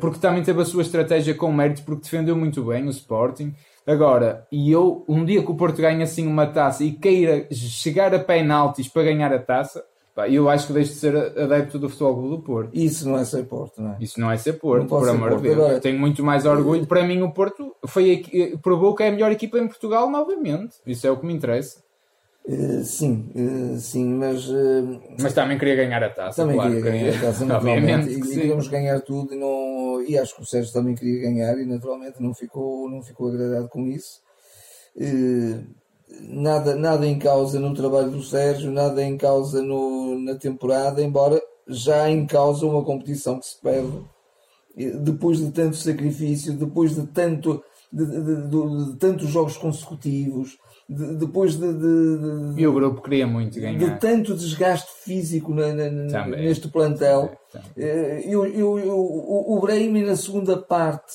porque 0.00 0.18
também 0.18 0.42
teve 0.42 0.60
a 0.60 0.64
sua 0.64 0.82
estratégia 0.82 1.34
com 1.34 1.52
méritos, 1.52 1.82
porque 1.82 2.02
defendeu 2.02 2.34
muito 2.36 2.62
bem 2.64 2.86
o 2.86 2.90
Sporting. 2.90 3.54
Agora, 3.86 4.46
e 4.52 4.70
eu, 4.70 5.04
um 5.08 5.24
dia 5.24 5.42
que 5.42 5.50
o 5.50 5.54
Porto 5.56 5.80
ganha 5.80 6.04
assim 6.04 6.26
uma 6.26 6.46
taça 6.46 6.84
e 6.84 6.92
queira 6.92 7.46
chegar 7.50 8.14
a 8.14 8.18
penaltis 8.18 8.86
para 8.88 9.02
ganhar 9.04 9.32
a 9.32 9.38
taça, 9.38 9.82
eu 10.28 10.48
acho 10.48 10.66
que 10.66 10.72
deixo 10.72 10.92
de 10.94 10.98
ser 10.98 11.16
adepto 11.16 11.78
do 11.78 11.88
Futebol 11.88 12.28
do 12.28 12.38
Porto. 12.42 12.70
Isso 12.74 13.08
não 13.08 13.16
é 13.18 13.24
ser 13.24 13.44
Porto, 13.44 13.80
não 13.80 13.92
é? 13.92 13.96
Isso 14.00 14.20
não 14.20 14.30
é 14.30 14.36
ser 14.36 14.54
Porto, 14.54 14.86
por 14.88 15.08
amor 15.08 15.36
de. 15.36 15.42
Deus. 15.42 15.54
Agora- 15.56 15.80
Tenho 15.80 15.98
muito 15.98 16.24
mais 16.24 16.44
orgulho. 16.44 16.84
Para 16.86 17.04
mim, 17.04 17.22
o 17.22 17.30
Porto 17.30 17.72
foi, 17.86 18.24
provou 18.60 18.94
que 18.96 19.04
é 19.04 19.08
a 19.08 19.12
melhor 19.12 19.30
equipa 19.30 19.58
em 19.58 19.68
Portugal 19.68 20.10
novamente. 20.10 20.74
Isso 20.86 21.06
é 21.06 21.10
o 21.10 21.16
que 21.16 21.24
me 21.24 21.32
interessa. 21.32 21.80
Eh, 22.50 22.82
sim, 22.82 23.30
eh, 23.34 23.78
sim, 23.78 24.06
mas 24.14 24.48
eh, 24.48 25.00
Mas 25.20 25.34
também 25.34 25.58
queria 25.58 25.76
ganhar 25.76 26.02
a 26.02 26.08
taça. 26.08 26.40
também 26.42 26.56
claro, 26.56 26.70
queria 26.76 26.90
ganhar 26.92 27.14
a 27.16 27.20
taça, 27.20 27.44
naturalmente. 27.46 28.08
E, 28.08 28.14
e 28.16 28.20
queríamos 28.22 28.68
ganhar 28.68 29.00
tudo 29.02 29.34
e, 29.34 29.36
não, 29.38 30.00
e 30.02 30.16
acho 30.16 30.34
que 30.34 30.40
o 30.42 30.46
Sérgio 30.46 30.72
também 30.72 30.94
queria 30.94 31.20
ganhar 31.20 31.58
e 31.58 31.66
naturalmente 31.66 32.22
não 32.22 32.32
ficou, 32.32 32.88
não 32.88 33.02
ficou 33.02 33.28
agradado 33.28 33.68
com 33.68 33.86
isso. 33.86 34.20
Nada, 36.22 36.74
nada 36.74 37.06
em 37.06 37.18
causa 37.18 37.60
no 37.60 37.74
trabalho 37.74 38.10
do 38.10 38.22
Sérgio, 38.22 38.70
nada 38.72 39.02
em 39.04 39.18
causa 39.18 39.60
no, 39.62 40.18
na 40.18 40.34
temporada, 40.34 41.02
embora 41.02 41.40
já 41.68 42.08
em 42.08 42.26
causa 42.26 42.64
uma 42.66 42.82
competição 42.82 43.38
que 43.38 43.46
se 43.46 43.60
perde 43.60 43.92
depois 45.02 45.38
de 45.38 45.50
tanto 45.50 45.76
sacrifício, 45.76 46.54
depois 46.54 46.94
de 46.94 47.06
tanto 47.08 47.62
de- 47.92 48.06
de- 48.06 48.48
de- 48.48 48.92
de 48.92 48.96
tantos 48.98 49.28
jogos 49.28 49.56
consecutivos, 49.56 50.56
de- 50.88 51.16
depois 51.16 51.54
de, 51.56 51.72
de- 51.72 52.54
de- 52.54 52.60
E 52.62 52.66
o 52.66 52.72
grupo 52.72 53.02
queria 53.02 53.26
muito 53.26 53.54
de 53.54 53.60
ganhar. 53.60 53.98
tanto 53.98 54.34
desgaste 54.34 54.90
físico 55.04 55.52
na- 55.54 55.74
na- 55.74 56.26
neste 56.28 56.68
plantel. 56.68 57.30
Também. 57.52 57.68
Eh, 57.76 58.22
Eu, 58.26 58.46
eu, 58.46 58.78
eu- 58.78 59.44
o 59.48 59.58
Brahimi 59.60 60.02
na 60.02 60.16
segunda 60.16 60.56
parte 60.56 61.12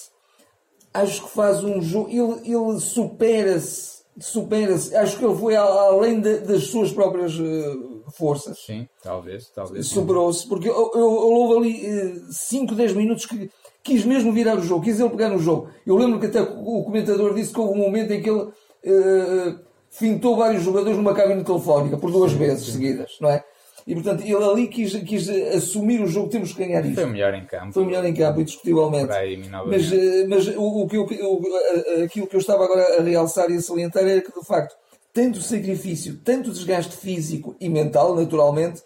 acho 0.93 1.23
que 1.23 1.29
faz 1.31 1.63
um 1.63 1.81
jogo, 1.81 2.09
ele, 2.09 2.53
ele 2.55 2.79
supera-se, 2.79 4.03
supera-se, 4.19 4.95
acho 4.95 5.17
que 5.17 5.25
ele 5.25 5.35
foi 5.35 5.55
além 5.55 6.19
de- 6.21 6.39
das 6.41 6.65
suas 6.65 6.91
próprias 6.91 7.33
eh, 7.39 7.75
forças. 8.15 8.59
Sim, 8.65 8.87
talvez, 9.01 9.49
talvez. 9.49 9.87
Superou-se, 9.87 10.47
porque 10.47 10.69
eu, 10.69 10.91
eu, 10.93 11.07
houve 11.09 11.57
ali 11.57 12.21
5, 12.31 12.75
10 12.75 12.93
minutos 12.93 13.25
que 13.25 13.49
quis 13.83 14.05
mesmo 14.05 14.31
virar 14.31 14.57
o 14.57 14.61
jogo, 14.61 14.83
quis 14.83 14.99
ele 14.99 15.09
pegar 15.09 15.29
no 15.29 15.39
jogo. 15.39 15.67
Eu 15.85 15.95
lembro 15.97 16.19
que 16.19 16.27
até 16.27 16.41
o 16.41 16.79
o 16.79 16.83
comentador 16.83 17.33
disse 17.33 17.51
que 17.51 17.59
houve 17.59 17.73
um 17.79 17.83
momento 17.83 18.11
em 18.11 18.21
que 18.21 18.29
ele 18.29 18.49
eh, 18.83 19.55
fintou 19.89 20.35
vários 20.37 20.63
jogadores 20.63 20.97
numa 20.97 21.13
cabine 21.13 21.43
telefónica 21.43 21.97
por 21.97 22.11
duas 22.11 22.31
vezes 22.33 22.67
seguidas, 22.73 23.11
não 23.21 23.29
é? 23.29 23.43
E 23.85 23.93
portanto 23.95 24.21
ele 24.21 24.35
ali 24.43 24.67
quis, 24.67 24.93
quis 25.03 25.29
assumir 25.29 26.01
o 26.01 26.07
jogo, 26.07 26.29
temos 26.29 26.53
que 26.53 26.65
ganhar 26.65 26.85
isto. 26.85 26.95
Foi 26.95 27.05
melhor 27.05 27.33
em 27.33 27.45
campo. 27.45 27.73
Foi 27.73 27.85
melhor 27.85 28.05
em 28.05 28.13
campo, 28.13 28.39
indiscutivelmente. 28.39 29.07
Brahimi, 29.07 29.49
Mas, 29.49 29.91
eh, 29.91 30.25
mas 30.27 30.47
o, 30.47 30.83
o 30.83 30.87
que 30.87 30.95
eu, 30.95 31.03
o- 31.03 32.03
aquilo 32.05 32.25
que 32.27 32.35
eu 32.35 32.39
estava 32.39 32.63
agora 32.63 32.99
a 32.99 33.03
realçar 33.03 33.49
e 33.51 33.57
a 33.57 33.61
salientar 33.61 34.03
era 34.03 34.21
que, 34.21 34.31
de 34.39 34.45
facto, 34.45 34.73
tanto 35.13 35.41
sacrifício, 35.41 36.17
tanto 36.23 36.49
desgaste 36.51 36.95
físico 36.95 37.55
e 37.59 37.67
mental, 37.67 38.15
naturalmente, 38.15 38.81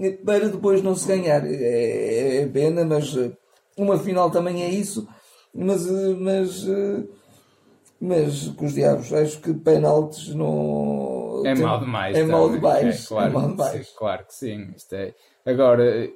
eh, 0.00 0.10
para 0.24 0.48
depois 0.48 0.82
não 0.82 0.96
se 0.96 1.06
ganhar. 1.06 1.46
É, 1.46 2.38
é 2.42 2.46
pena, 2.46 2.84
mas 2.84 3.16
uma 3.76 3.96
final 3.96 4.28
também 4.28 4.64
é 4.64 4.68
isso. 4.68 5.06
Mas, 5.54 5.86
mas, 6.18 6.66
mas 8.04 8.48
com 8.48 8.66
os 8.66 8.74
diabos, 8.74 9.12
acho 9.12 9.40
que 9.40 9.54
penaltis 9.54 10.34
não. 10.34 11.40
É 11.46 11.54
tem- 11.54 11.64
mal 11.64 11.78
demais. 11.78 12.16
É 12.16 12.24
mal 12.24 12.50
demais. 12.50 13.04
É, 13.04 13.08
claro, 13.08 13.30
é 13.30 13.32
mal 13.32 13.48
demais. 13.48 13.86
sim, 13.86 13.92
claro 13.96 14.24
que 14.26 14.34
sim. 14.34 14.70
Isto 14.76 14.94
é... 14.96 15.14
Agora, 15.46 16.10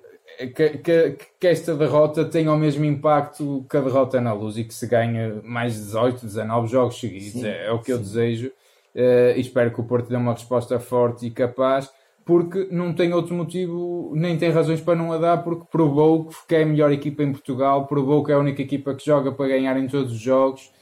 que, 0.54 0.78
que, 0.78 1.16
que 1.38 1.46
esta 1.46 1.76
derrota 1.76 2.24
tenha 2.24 2.52
o 2.52 2.56
mesmo 2.56 2.84
impacto 2.84 3.64
que 3.70 3.76
a 3.76 3.80
derrota 3.80 4.20
na 4.20 4.32
luz 4.32 4.58
e 4.58 4.64
que 4.64 4.74
se 4.74 4.84
ganhe 4.88 5.40
mais 5.44 5.74
18, 5.74 6.26
19 6.26 6.66
jogos 6.66 6.98
seguidos. 6.98 7.40
Sim, 7.40 7.46
é, 7.46 7.66
é 7.66 7.70
o 7.70 7.78
que 7.78 7.92
eu 7.92 7.98
desejo. 7.98 8.50
E 8.92 9.40
espero 9.40 9.70
que 9.72 9.80
o 9.80 9.84
Porto 9.84 10.08
dê 10.08 10.16
uma 10.16 10.32
resposta 10.32 10.80
forte 10.80 11.26
e 11.26 11.30
capaz. 11.30 11.88
Porque 12.24 12.66
não 12.72 12.92
tem 12.92 13.12
outro 13.12 13.32
motivo, 13.32 14.12
nem 14.16 14.36
tem 14.36 14.50
razões 14.50 14.80
para 14.80 14.96
não 14.96 15.12
a 15.12 15.18
dar, 15.18 15.44
porque 15.44 15.64
provou 15.70 16.28
que 16.48 16.56
é 16.56 16.64
a 16.64 16.66
melhor 16.66 16.90
equipa 16.90 17.22
em 17.22 17.30
Portugal, 17.30 17.86
provou 17.86 18.24
que 18.24 18.32
é 18.32 18.34
a 18.34 18.38
única 18.40 18.60
equipa 18.60 18.92
que 18.92 19.06
joga 19.06 19.30
para 19.30 19.46
ganhar 19.46 19.76
em 19.76 19.86
todos 19.86 20.10
os 20.10 20.18
jogos. 20.18 20.74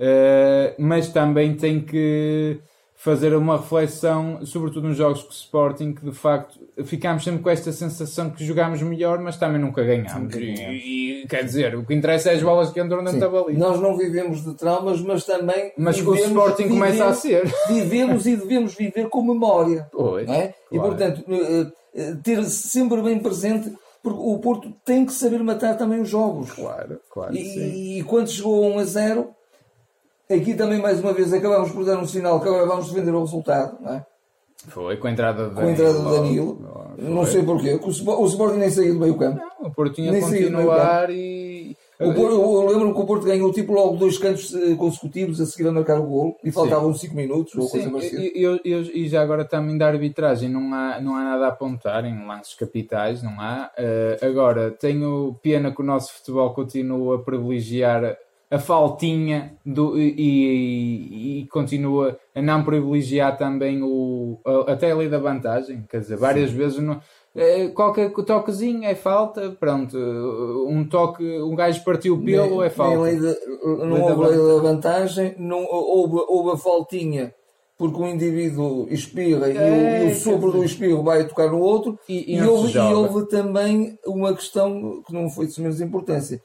Uh, 0.00 0.74
mas 0.78 1.08
também 1.10 1.54
tem 1.54 1.80
que 1.82 2.58
fazer 2.94 3.34
uma 3.34 3.56
reflexão, 3.58 4.44
sobretudo 4.44 4.88
nos 4.88 4.96
jogos 4.96 5.22
com 5.22 5.28
o 5.28 5.32
Sporting, 5.32 5.92
que 5.94 6.04
de 6.04 6.12
facto 6.12 6.58
ficámos 6.84 7.22
sempre 7.24 7.42
com 7.42 7.48
esta 7.50 7.70
sensação 7.72 8.30
que 8.30 8.44
jogámos 8.44 8.80
melhor, 8.82 9.18
mas 9.20 9.36
também 9.36 9.60
nunca 9.60 9.82
ganhámos. 9.82 10.34
E, 10.34 11.22
e, 11.22 11.26
quer 11.26 11.44
dizer, 11.44 11.74
o 11.76 11.84
que 11.84 11.94
interessa 11.94 12.30
é 12.30 12.34
as 12.34 12.42
bolas 12.42 12.70
que 12.70 12.82
dentro 12.82 13.02
da 13.02 13.28
baliza. 13.28 13.58
Nós 13.58 13.80
não 13.80 13.96
vivemos 13.96 14.42
de 14.44 14.54
traumas, 14.54 15.00
mas 15.02 15.24
também. 15.24 15.72
Mas 15.78 16.00
com 16.00 16.10
o 16.10 16.14
vivemos- 16.14 16.36
Sporting 16.36 16.68
começa 16.68 17.04
a 17.04 17.10
vivemos- 17.12 17.20
ser. 17.20 17.54
Vivemos 17.72 18.26
e 18.26 18.36
devemos 18.36 18.74
viver 18.74 19.08
com 19.08 19.22
memória. 19.22 19.86
Pois, 19.92 20.26
não 20.26 20.34
é? 20.34 20.54
E 20.70 20.76
claro. 20.78 20.94
portanto, 20.94 21.24
eh, 21.30 21.66
eh, 21.94 22.14
ter 22.22 22.42
sempre 22.44 23.00
bem 23.02 23.18
presente, 23.18 23.72
porque 24.02 24.20
o 24.22 24.38
Porto 24.38 24.72
tem 24.84 25.04
que 25.06 25.12
saber 25.12 25.42
matar 25.42 25.76
também 25.76 26.00
os 26.00 26.08
jogos. 26.08 26.52
Claro, 26.52 26.98
claro. 27.10 27.34
E, 27.34 27.98
e 27.98 28.02
quando 28.04 28.28
chegou 28.30 28.62
a 28.64 28.68
1 28.76 28.78
a 28.78 28.84
0, 28.84 29.30
aqui 30.30 30.54
também 30.54 30.78
mais 30.80 31.00
uma 31.00 31.12
vez 31.12 31.32
acabamos 31.32 31.70
por 31.72 31.84
dar 31.84 31.98
um 31.98 32.06
sinal 32.06 32.40
que 32.40 32.48
agora 32.48 32.66
vamos 32.66 32.88
defender 32.88 33.14
o 33.14 33.20
resultado, 33.20 33.76
não 33.80 33.94
é? 33.94 34.06
Foi 34.68 34.96
com 34.98 35.06
a 35.06 35.10
entrada 35.10 35.48
de 35.48 35.54
Com 35.54 35.60
a 35.62 35.70
entrada. 35.70 35.98
Danilo. 36.02 36.58
Foi. 36.96 37.04
Não 37.08 37.24
sei 37.24 37.42
porquê, 37.42 37.80
o 37.82 37.88
o 37.88 38.26
Sporting 38.26 38.58
nem 38.58 38.70
saiu 38.70 38.92
do 38.94 39.00
meio 39.00 39.16
campo. 39.16 39.40
Não, 39.60 39.68
o 39.68 39.72
Porto 39.72 39.94
tinha 39.94 40.12
Nem 40.12 40.20
continuar 40.20 41.08
e. 41.10 41.74
O 41.98 42.14
Porto- 42.14 42.34
eu 42.34 42.66
lembro 42.66 42.94
que 42.94 43.00
o 43.00 43.06
Porto 43.06 43.26
ganhou 43.26 43.52
tipo 43.52 43.74
logo 43.74 43.96
dois 43.96 44.16
cantos 44.16 44.54
eh, 44.54 44.74
consecutivos 44.74 45.38
a 45.38 45.44
seguir 45.44 45.68
a 45.68 45.72
marcar 45.72 45.98
o 46.00 46.06
golo 46.06 46.34
e 46.42 46.50
faltavam 46.50 46.94
5 46.94 47.14
minutos 47.14 47.54
ou 47.54 47.68
coisa 47.68 47.90
parecida. 47.90 48.22
e, 48.22 49.06
já 49.06 49.20
agora 49.20 49.44
também 49.44 49.76
da 49.76 49.86
arbitragem 49.86 50.48
não 50.48 50.72
há, 50.72 50.98
não 50.98 51.14
há 51.14 51.24
nada 51.24 51.44
a 51.46 51.48
apontar 51.48 52.06
em 52.06 52.26
lances 52.26 52.54
capitais, 52.54 53.22
não 53.22 53.38
há. 53.38 53.70
Eh, 53.76 54.18
agora, 54.22 54.70
tenho 54.70 55.36
pena 55.42 55.72
que 55.72 55.82
o 55.82 55.84
nosso 55.84 56.14
futebol 56.14 56.54
continua 56.54 57.16
a 57.16 57.18
privilegiar 57.18 58.16
a 58.50 58.58
faltinha 58.58 59.54
do, 59.64 59.96
e, 59.98 60.14
e- 60.18 61.40
e 61.42 61.46
continua 61.48 62.18
a 62.34 62.42
não 62.42 62.64
privilegiar 62.64 63.36
também 63.36 63.80
o, 63.82 64.38
a, 64.44 64.72
até 64.72 64.90
a 64.90 64.96
lei 64.96 65.08
da 65.08 65.18
vantagem. 65.18 65.84
Quer 65.88 66.00
dizer, 66.00 66.16
várias 66.16 66.50
vezes 66.50 66.78
não, 66.78 67.00
eh, 67.36 67.68
qualquer 67.68 68.10
toquezinho 68.12 68.84
é 68.84 68.94
falta, 68.94 69.56
pronto, 69.58 69.96
um 70.68 70.84
toque, 70.88 71.22
um 71.40 71.54
gajo 71.54 71.84
partiu 71.84 72.14
o 72.14 72.24
pelo 72.24 72.62
é 72.62 72.70
falta. 72.70 72.98
de- 73.16 73.36
não 73.86 74.02
houve 74.02 74.36
lei 74.36 74.36
da 74.56 74.62
vantagem, 74.62 75.34
não, 75.38 75.64
houve, 75.70 76.16
houve 76.28 76.50
a 76.50 76.56
faltinha 76.56 77.32
porque 77.78 77.98
o 77.98 78.06
indivíduo 78.06 78.86
espirra 78.90 79.48
e, 79.48 79.56
o, 79.56 79.58
É, 79.58 80.04
e 80.04 80.12
o 80.12 80.14
quer 80.14 80.14
sopro 80.16 80.52
do 80.52 80.62
espirro 80.62 81.02
vai 81.02 81.26
tocar 81.26 81.50
no 81.50 81.60
outro. 81.60 81.98
E- 82.06 82.34
e 82.34 82.36
E, 82.36 82.42
houve, 82.42 82.76
houve 82.78 83.26
também 83.28 83.96
uma 84.06 84.34
questão 84.34 85.02
que 85.06 85.14
não 85.14 85.30
foi 85.30 85.46
de 85.46 85.62
menos 85.62 85.80
importância. 85.80 86.42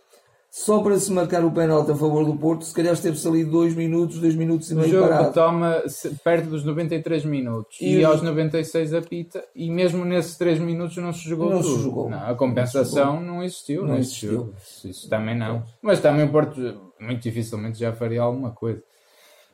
Só 0.58 0.80
para 0.82 0.98
se 0.98 1.12
marcar 1.12 1.44
o 1.44 1.52
penalti 1.52 1.92
a 1.92 1.96
favor 1.96 2.24
do 2.24 2.34
Porto, 2.38 2.64
se 2.64 2.74
calhar 2.74 2.94
esteve-se 2.94 3.28
ali 3.28 3.44
dois 3.44 3.76
minutos, 3.76 4.20
dois 4.20 4.36
minutos 4.36 4.72
e 4.72 4.74
O 4.74 4.78
meio 4.78 4.90
jogo 4.90 5.10
parado. 5.10 5.34
toma 5.34 5.84
se- 5.90 6.12
perto 6.24 6.48
dos 6.50 6.64
93 6.64 7.26
minutos 7.26 7.76
e, 7.82 7.98
E- 7.98 8.06
aos 8.06 8.22
96 8.22 8.94
apita 8.94 9.44
e 9.54 9.70
mesmo 9.70 10.06
nesses 10.06 10.38
3 10.38 10.58
minutos 10.58 10.96
não 10.96 11.12
se 11.12 11.28
jogou 11.28 11.50
Não 11.50 11.62
se 11.62 11.68
tudo. 11.70 11.84
jogou. 11.84 12.10
Não, 12.10 12.26
a 12.26 12.34
compensação 12.36 13.20
não, 13.20 13.44
existiu. 13.44 13.82
Não, 13.82 13.90
Não 13.90 13.98
existiu. 13.98 14.54
Isso 14.86 15.10
também 15.10 15.38
não. 15.38 15.62
Mas 15.82 16.00
também 16.00 16.24
o 16.26 16.30
Porto 16.32 16.94
muito 17.02 17.22
dificilmente 17.22 17.78
já 17.78 17.92
faria 17.92 18.22
alguma 18.22 18.52
coisa. 18.52 18.82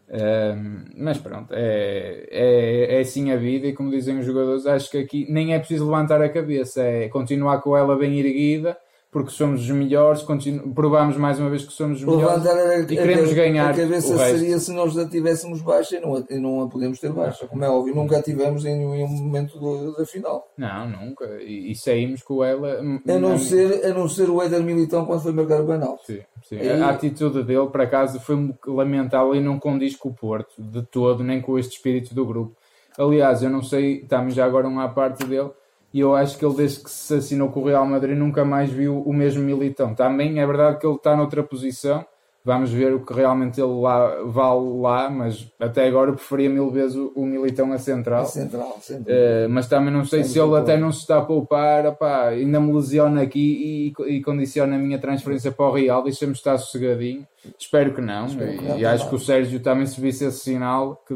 Ahm, 0.08 0.86
mas 0.98 1.18
pronto, 1.18 1.52
é, 1.52 2.28
é, 2.30 2.98
é 2.98 3.00
assim 3.00 3.32
a 3.32 3.38
vida 3.38 3.66
e 3.66 3.74
como 3.74 3.90
dizem 3.90 4.20
os 4.20 4.26
jogadores, 4.28 4.68
acho 4.68 4.92
que 4.92 5.00
aqui 5.00 5.26
nem 5.32 5.56
é 5.56 5.58
preciso 5.58 5.86
levantar 5.86 6.22
a 6.22 6.30
cabeça, 6.30 6.84
é 6.84 7.08
continuar 7.10 7.60
com 7.62 7.76
ela 7.76 7.96
bem 7.98 8.20
erguida, 8.20 8.78
porque 9.12 9.30
somos 9.32 9.60
os 9.62 9.70
melhores, 9.70 10.22
continu- 10.24 10.74
provamos 10.74 11.18
mais 11.18 11.38
uma 11.38 11.50
vez 11.50 11.66
que 11.66 11.74
somos 11.74 12.00
os 12.00 12.06
melhores 12.06 12.46
a, 12.48 12.80
e 12.80 12.86
queremos 12.86 13.30
a- 13.30 13.34
ganhar 13.34 13.70
a 13.70 13.74
cabeça 13.74 14.18
seria 14.18 14.58
se 14.58 14.72
nós 14.72 14.98
a 14.98 15.06
tivéssemos 15.06 15.62
baixa 15.62 15.98
e 15.98 16.00
não 16.00 16.16
a, 16.16 16.24
e 16.30 16.40
não 16.40 16.62
a 16.62 16.70
podemos 16.70 16.98
ter 16.98 17.12
baixa, 17.12 17.46
como 17.46 17.62
é 17.66 17.70
óbvio. 17.70 17.94
Nunca 17.94 18.18
a 18.20 18.22
tivemos 18.24 18.64
em 18.64 18.78
nenhum 18.78 19.08
momento 19.10 19.60
do- 19.60 19.98
da 19.98 20.06
final. 20.06 20.48
Não, 20.58 20.88
nunca. 20.90 21.26
E, 21.42 21.72
e 21.72 21.76
saímos 21.76 22.24
com 22.24 22.42
ela. 22.42 22.80
A 22.80 23.20
não, 23.20 23.38
ser, 23.38 23.86
a 23.86 23.94
não 23.94 24.08
ser 24.08 24.30
o 24.30 24.42
Éder 24.42 24.64
Militão 24.64 25.06
quando 25.06 25.22
foi 25.22 25.34
marcar 25.34 25.60
o 25.62 25.68
penalti. 25.68 26.06
Sim, 26.06 26.20
sim. 26.44 26.70
A 26.70 26.90
atitude 26.90 27.44
dele, 27.44 27.68
por 27.68 27.82
acaso, 27.82 28.18
foi 28.22 28.54
lamentável 28.66 29.36
e 29.36 29.42
não 29.42 29.60
condiz 29.60 29.96
com 29.96 30.08
o 30.10 30.14
Porto 30.14 30.54
de 30.58 30.84
todo, 30.84 31.22
nem 31.22 31.42
com 31.42 31.60
este 31.60 31.76
espírito 31.76 32.16
do 32.16 32.26
grupo. 32.26 32.56
Aliás, 32.98 33.42
eu 33.44 33.50
não 33.50 33.62
sei, 33.62 34.02
estamos 34.02 34.34
já 34.34 34.46
agora 34.46 34.68
uma 34.68 34.88
parte 34.90 35.26
dele, 35.26 35.50
e 35.94 36.00
eu 36.00 36.16
acho 36.16 36.38
que 36.38 36.46
ele, 36.46 36.56
desde 36.56 36.84
que 36.84 36.90
se 36.90 37.14
assinou 37.16 37.50
com 37.50 37.62
o 37.62 37.66
Real 37.66 37.86
Madrid, 37.86 38.18
nunca 38.18 38.46
mais 38.46 38.70
viu 38.70 39.02
o 39.02 39.14
mesmo 39.14 39.44
Militão. 39.44 39.94
Também 39.94 40.40
é 40.40 40.46
verdade 40.46 40.80
que 40.80 40.86
ele 40.86 40.96
está 40.96 41.16
noutra 41.16 41.44
posição, 41.44 42.06
Vamos 42.44 42.72
ver 42.72 42.92
o 42.92 43.06
que 43.06 43.14
realmente 43.14 43.62
ele 43.62 43.82
lá, 43.82 44.16
vale 44.24 44.80
lá, 44.80 45.12
mas 45.12 45.48
até 45.60 45.88
agora 45.88 46.10
eu 46.10 46.16
preferia 46.16 46.50
mil 46.50 46.72
vezes 46.72 46.98
o, 46.98 47.12
o 47.16 47.24
Militão 47.24 47.72
a 47.72 47.78
central. 47.78 48.24
A 48.24 48.26
central. 48.26 48.80
Uh, 48.90 49.48
mas 49.48 49.68
também 49.68 49.94
não 49.94 50.04
sei 50.04 50.24
se 50.24 50.40
ele 50.40 50.56
até 50.58 50.76
não 50.76 50.92
se 50.92 51.02
está 51.02 51.20
a 51.20 51.22
poupar, 51.22 51.86
opá, 51.86 52.30
ainda 52.30 52.60
me 52.60 52.74
lesiona 52.74 53.22
aqui 53.22 53.94
e, 54.00 54.16
e 54.16 54.22
condiciona 54.24 54.76
a 54.76 54.80
minha 54.80 54.98
transferência 54.98 55.52
para 55.52 55.66
o 55.66 55.72
Real, 55.72 56.02
deixa-me 56.02 56.34
estar 56.34 56.58
sossegadinho. 56.58 57.28
Espero 57.60 57.94
que 57.94 58.02
não, 58.02 58.26
Espero 58.26 58.58
que 58.58 58.66
não 58.66 58.80
e, 58.80 58.86
acho 58.86 59.08
que 59.08 59.16
o 59.16 59.20
Sérgio 59.20 59.60
também 59.60 59.86
se 59.86 60.02
visse 60.02 60.26
esse 60.26 60.40
sinal 60.40 61.00
que 61.08 61.14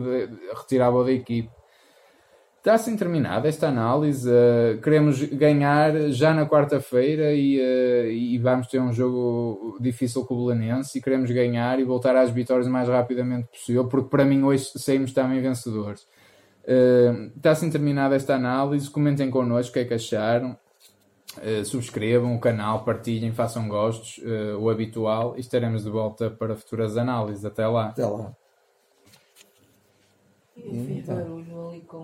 retirava 0.55 1.03
da 1.03 1.11
equipe. 1.11 1.49
Está 2.65 2.73
assim 2.73 2.97
terminada 2.97 3.47
esta 3.47 3.67
análise. 3.67 4.27
Uh, 4.27 4.81
queremos 4.81 5.21
ganhar 5.21 6.09
já 6.09 6.33
na 6.33 6.47
quarta-feira 6.47 7.31
e, 7.31 7.59
uh, 7.59 8.09
e, 8.09 8.39
vamos 8.39 8.65
ter 8.65 8.81
um 8.81 8.91
jogo 8.91 9.77
difícil 9.79 10.25
com 10.25 10.33
o 10.33 10.47
Belenense 10.47 10.97
e 10.97 11.01
queremos 11.01 11.29
ganhar 11.29 11.79
e 11.79 11.83
voltar 11.83 12.15
às 12.15 12.31
vitórias 12.31 12.65
o 12.65 12.71
mais 12.71 12.89
rapidamente 12.89 13.49
possível, 13.49 13.87
porque 13.87 14.09
para 14.09 14.25
mim 14.25 14.41
hoje 14.41 14.71
saímos 14.79 15.13
também 15.13 15.43
vencedores. 15.43 16.07
Uh, 16.63 17.31
está 17.37 17.51
assim 17.51 17.69
terminada 17.69 18.15
esta 18.15 18.33
análise. 18.33 18.89
Comentem 18.89 19.29
connosco 19.29 19.69
o 19.69 19.73
que 19.73 19.79
é 19.81 19.85
que 19.85 19.93
acharam. 19.93 20.57
subscrevam 21.65 22.35
o 22.35 22.39
canal, 22.39 22.83
partilhem, 22.83 23.31
façam 23.31 23.67
gostos, 23.67 24.19
o 24.59 24.71
habitual, 24.71 25.35
e 25.37 25.41
estaremos 25.41 25.83
de 25.83 25.91
volta 25.91 26.31
para 26.31 26.55
futuras 26.55 26.97
análises. 26.97 27.45
Até 27.45 27.67
lá. 27.67 27.89
Até 27.89 28.07
lá. 28.07 28.33
E 30.57 31.01
o 31.01 31.05
barulho 31.05 31.67
ali 31.69 31.81
com. 31.81 32.01